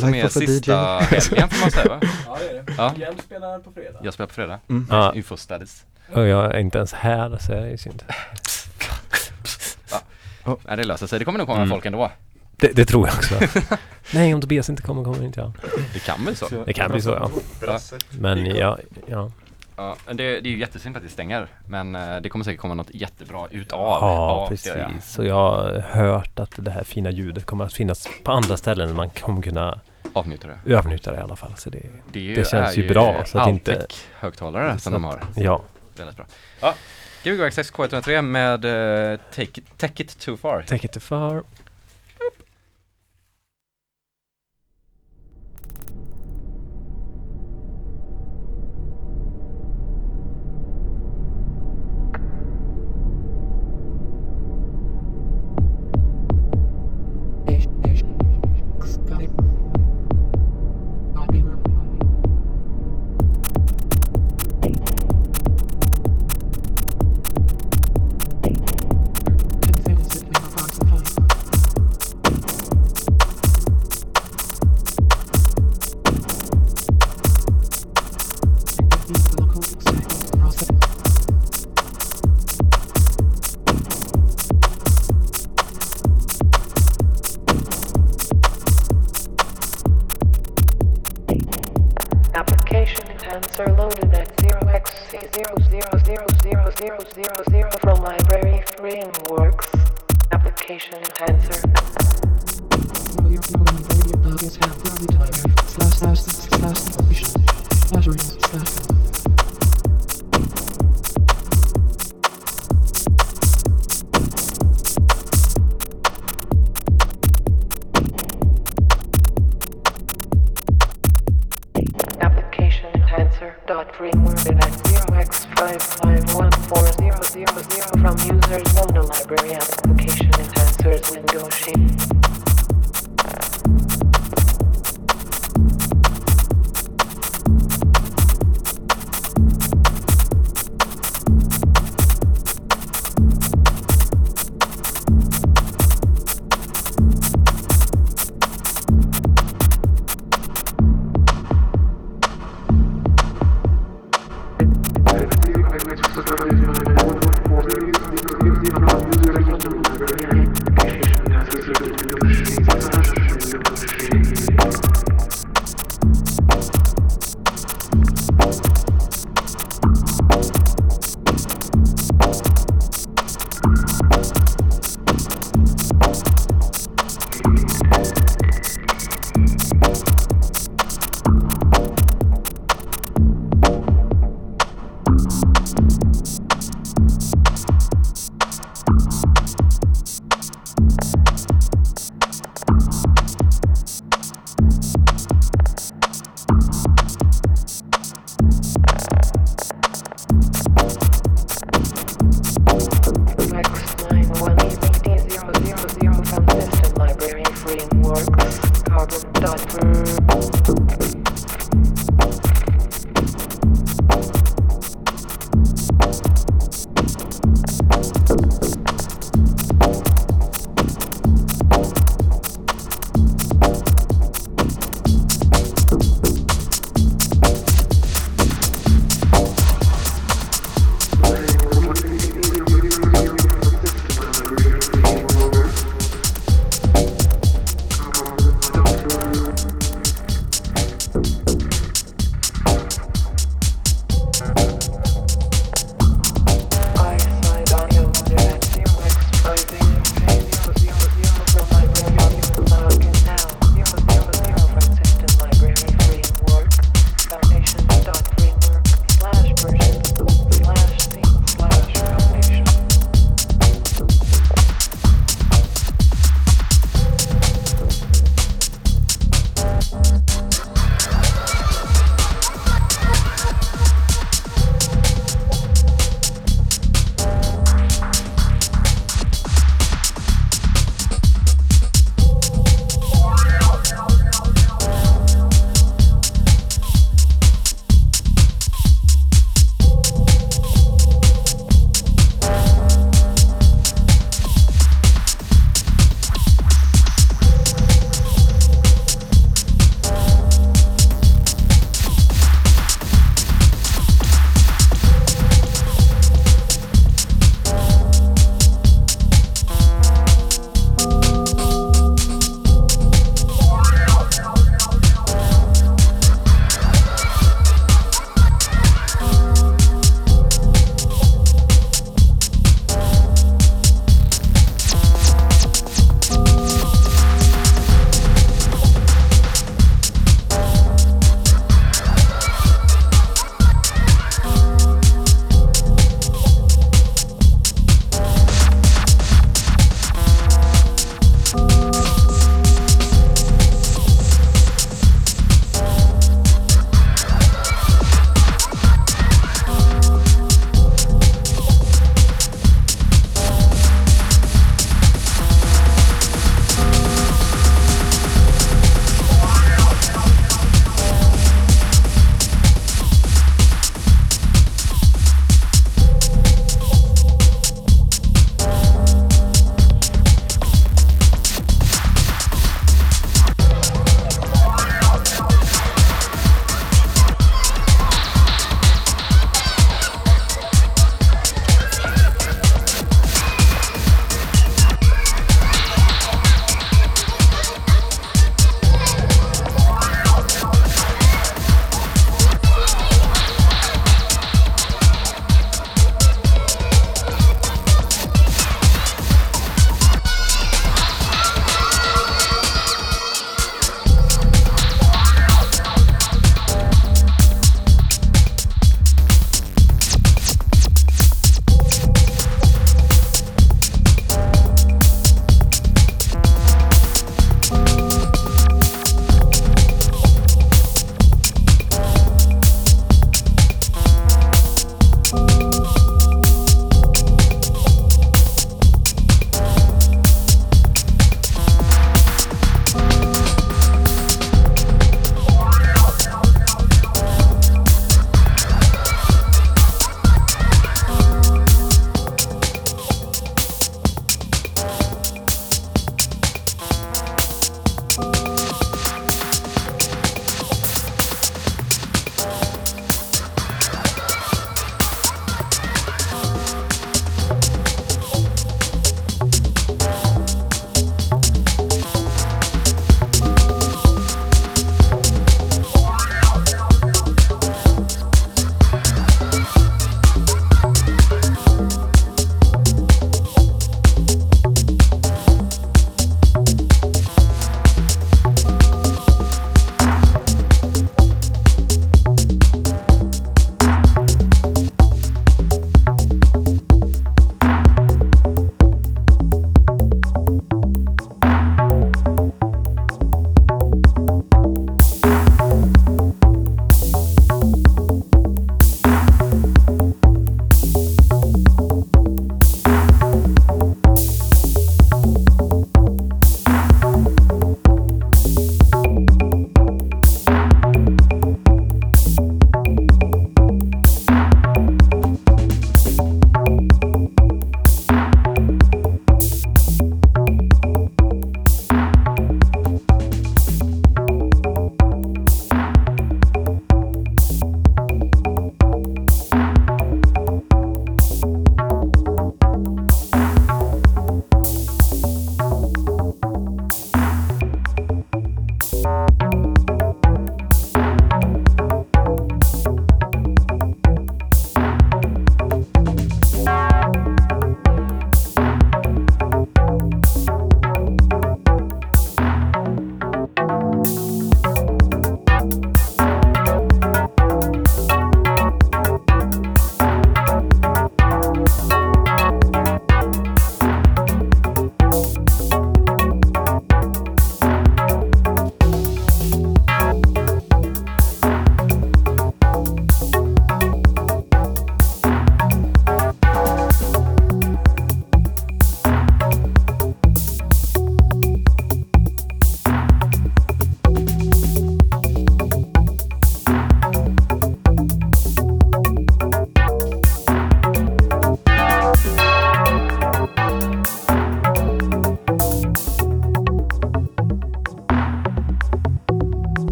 Som 0.00 0.12
Life 0.12 0.26
är 0.26 0.46
sista 0.46 0.98
helgen 0.98 1.48
får 1.48 1.60
man 1.60 1.70
säga 1.70 1.88
va? 1.88 2.00
Ja 2.26 2.38
det 2.40 2.58
är 2.58 2.62
det. 2.62 2.74
Ja. 2.78 2.92
Jens 2.96 3.22
spelar 3.22 3.58
på 3.58 3.72
fredag. 3.72 3.98
Jag 4.02 4.14
spelar 4.14 4.28
på 4.28 4.34
fredag. 4.34 4.58
Mm. 4.68 4.86
Ja, 4.90 5.14
Info 5.14 5.36
studies. 5.36 5.84
Och 6.12 6.26
jag 6.26 6.54
är 6.54 6.58
inte 6.58 6.78
ens 6.78 6.92
här 6.92 7.38
så 7.40 7.52
det 7.52 7.58
är 7.58 7.66
ju 7.66 7.76
synd. 7.78 8.02
Nej 10.64 10.76
det 10.76 10.84
löser 10.84 11.06
sig, 11.06 11.18
det 11.18 11.24
kommer 11.24 11.38
nog 11.38 11.46
komma 11.48 11.58
Mm. 11.58 11.70
folk 11.70 11.86
ändå. 11.86 12.10
Det, 12.56 12.76
det 12.76 12.84
tror 12.84 13.06
jag 13.08 13.16
också. 13.16 13.34
Nej, 14.14 14.34
om 14.34 14.40
Tobias 14.40 14.68
inte 14.70 14.82
kommer, 14.82 15.04
kommer 15.04 15.24
inte 15.24 15.40
jag. 15.40 15.52
Det 15.92 15.98
kan 15.98 16.24
bli 16.24 16.34
så. 16.34 16.46
Det 16.66 16.72
kan 16.72 16.90
bli 16.90 17.00
så 17.02 17.10
ja. 17.10 17.30
Men 18.10 18.46
ja, 18.46 18.78
ja. 19.06 19.30
Ja, 19.76 19.96
det, 20.06 20.14
det 20.14 20.22
är 20.48 20.50
ju 20.50 20.58
jättesynd 20.58 20.96
att 20.96 21.02
det 21.02 21.08
stänger, 21.08 21.48
men 21.66 21.94
eh, 21.96 22.16
det 22.20 22.28
kommer 22.28 22.44
säkert 22.44 22.60
komma 22.60 22.74
något 22.74 22.90
jättebra 22.94 23.46
utav 23.50 23.80
Ja, 23.80 24.46
precis. 24.48 24.72
Så 25.02 25.24
jag 25.24 25.34
har 25.34 25.84
hört 25.90 26.38
att 26.38 26.52
det 26.56 26.70
här 26.70 26.84
fina 26.84 27.10
ljudet 27.10 27.46
kommer 27.46 27.64
att 27.64 27.72
finnas 27.72 28.08
på 28.24 28.32
andra 28.32 28.56
ställen. 28.56 28.96
Man 28.96 29.10
kommer 29.10 29.42
kunna 29.42 29.80
Avnjuta 30.12 30.48
det. 30.48 30.74
övernyttja 30.74 31.10
det 31.12 31.16
i 31.18 31.20
alla 31.20 31.36
fall. 31.36 31.52
Så 31.56 31.70
det, 31.70 31.82
Det, 32.12 32.34
Det 32.34 32.48
känns 32.48 32.76
ju 32.76 32.88
bra, 32.88 33.22
så 33.26 33.38
att 33.38 33.48
inte- 33.48 33.86
högtalare 34.18 34.78
som 34.78 34.92
de 34.92 35.04
har. 35.04 35.20
ja. 35.36 35.62
Väldigt 35.98 36.16
bra. 36.16 36.26
Ja, 36.60 36.74
Gbg 37.22 37.42
Access 37.42 37.72
K103 37.72 38.22
med 38.22 38.64
eh, 38.64 39.20
take, 39.30 39.60
it, 39.60 39.78
take 39.78 40.02
It 40.02 40.18
Too 40.18 40.36
Far. 40.36 40.62
Take 40.62 40.86
it 40.86 40.92
too 40.92 41.00
far. 41.00 41.42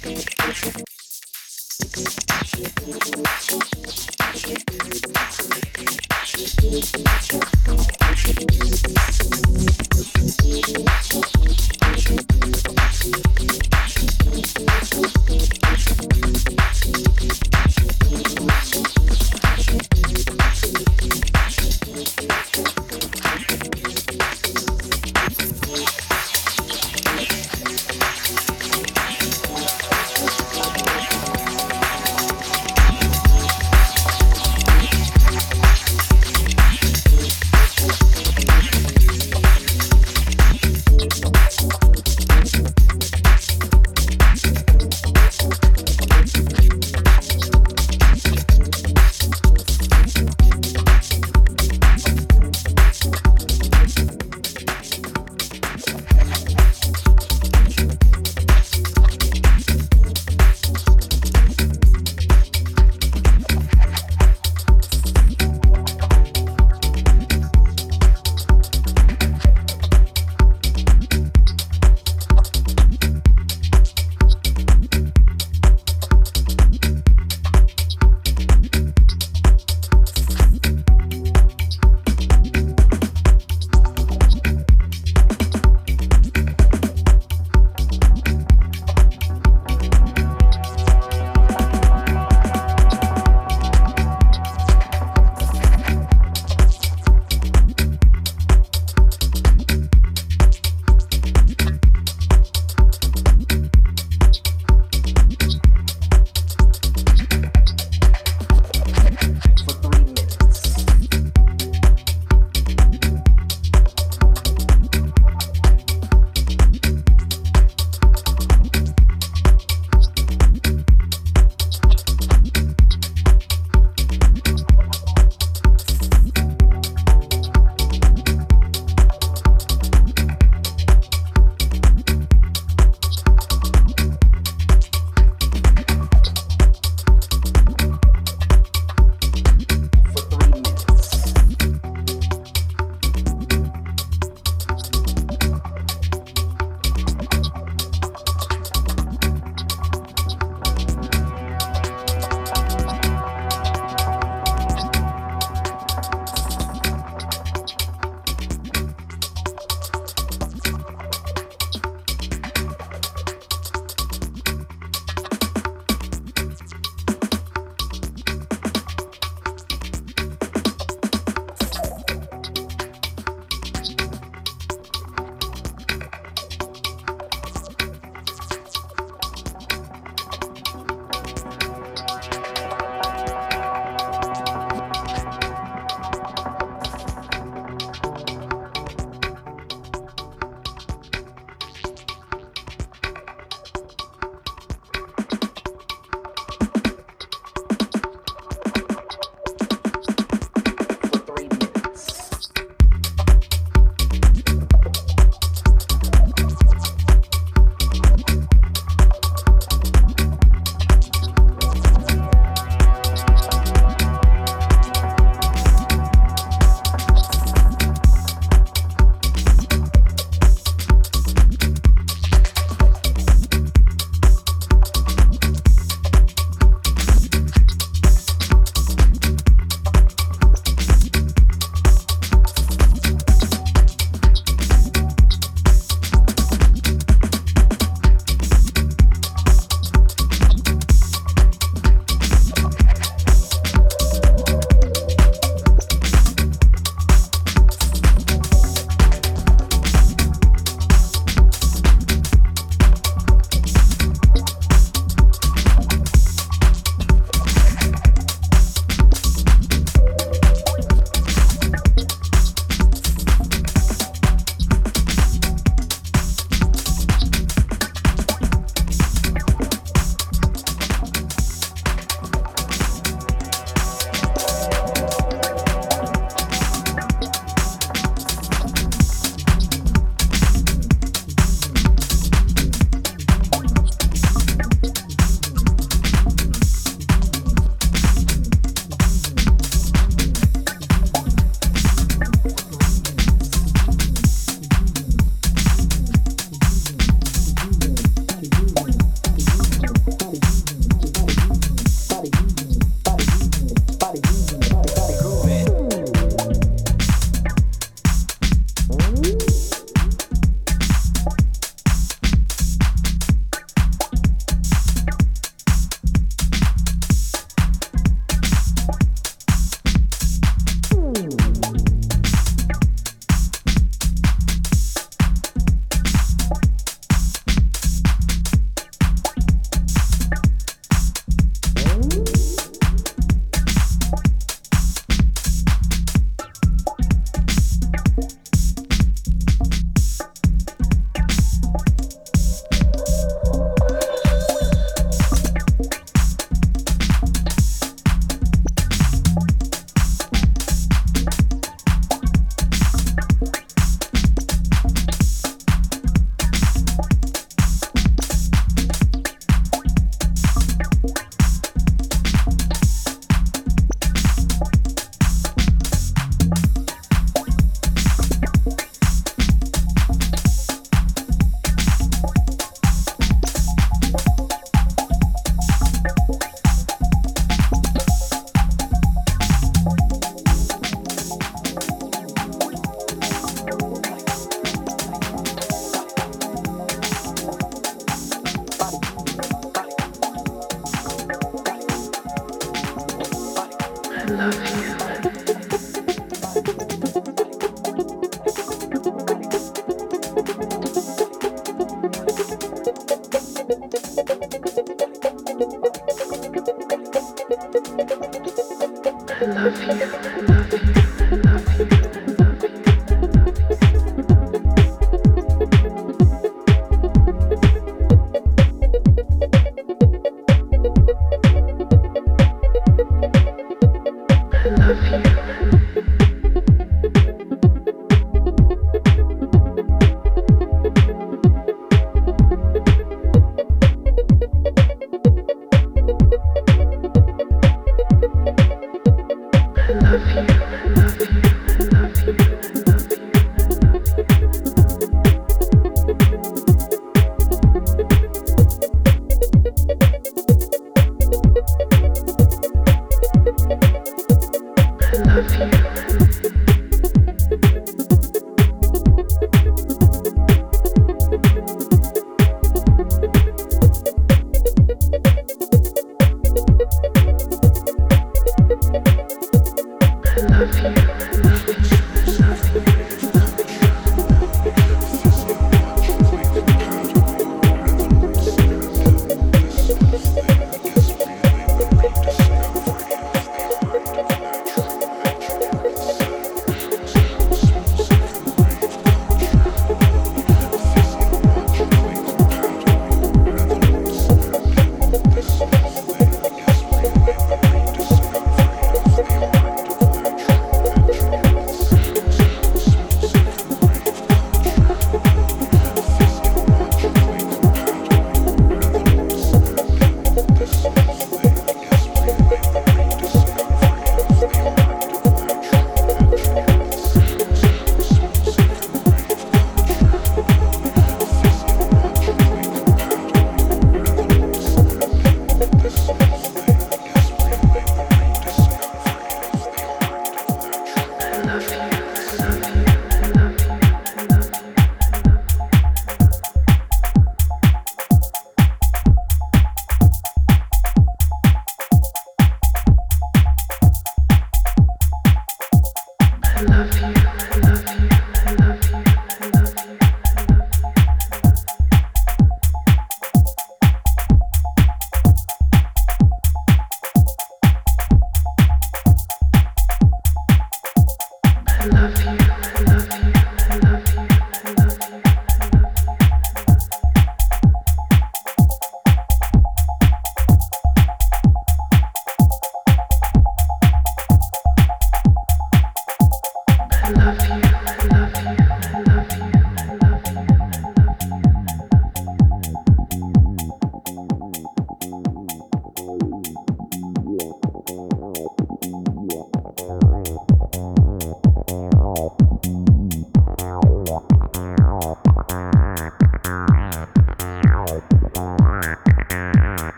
love 424.77 425.95
you. 425.95 426.03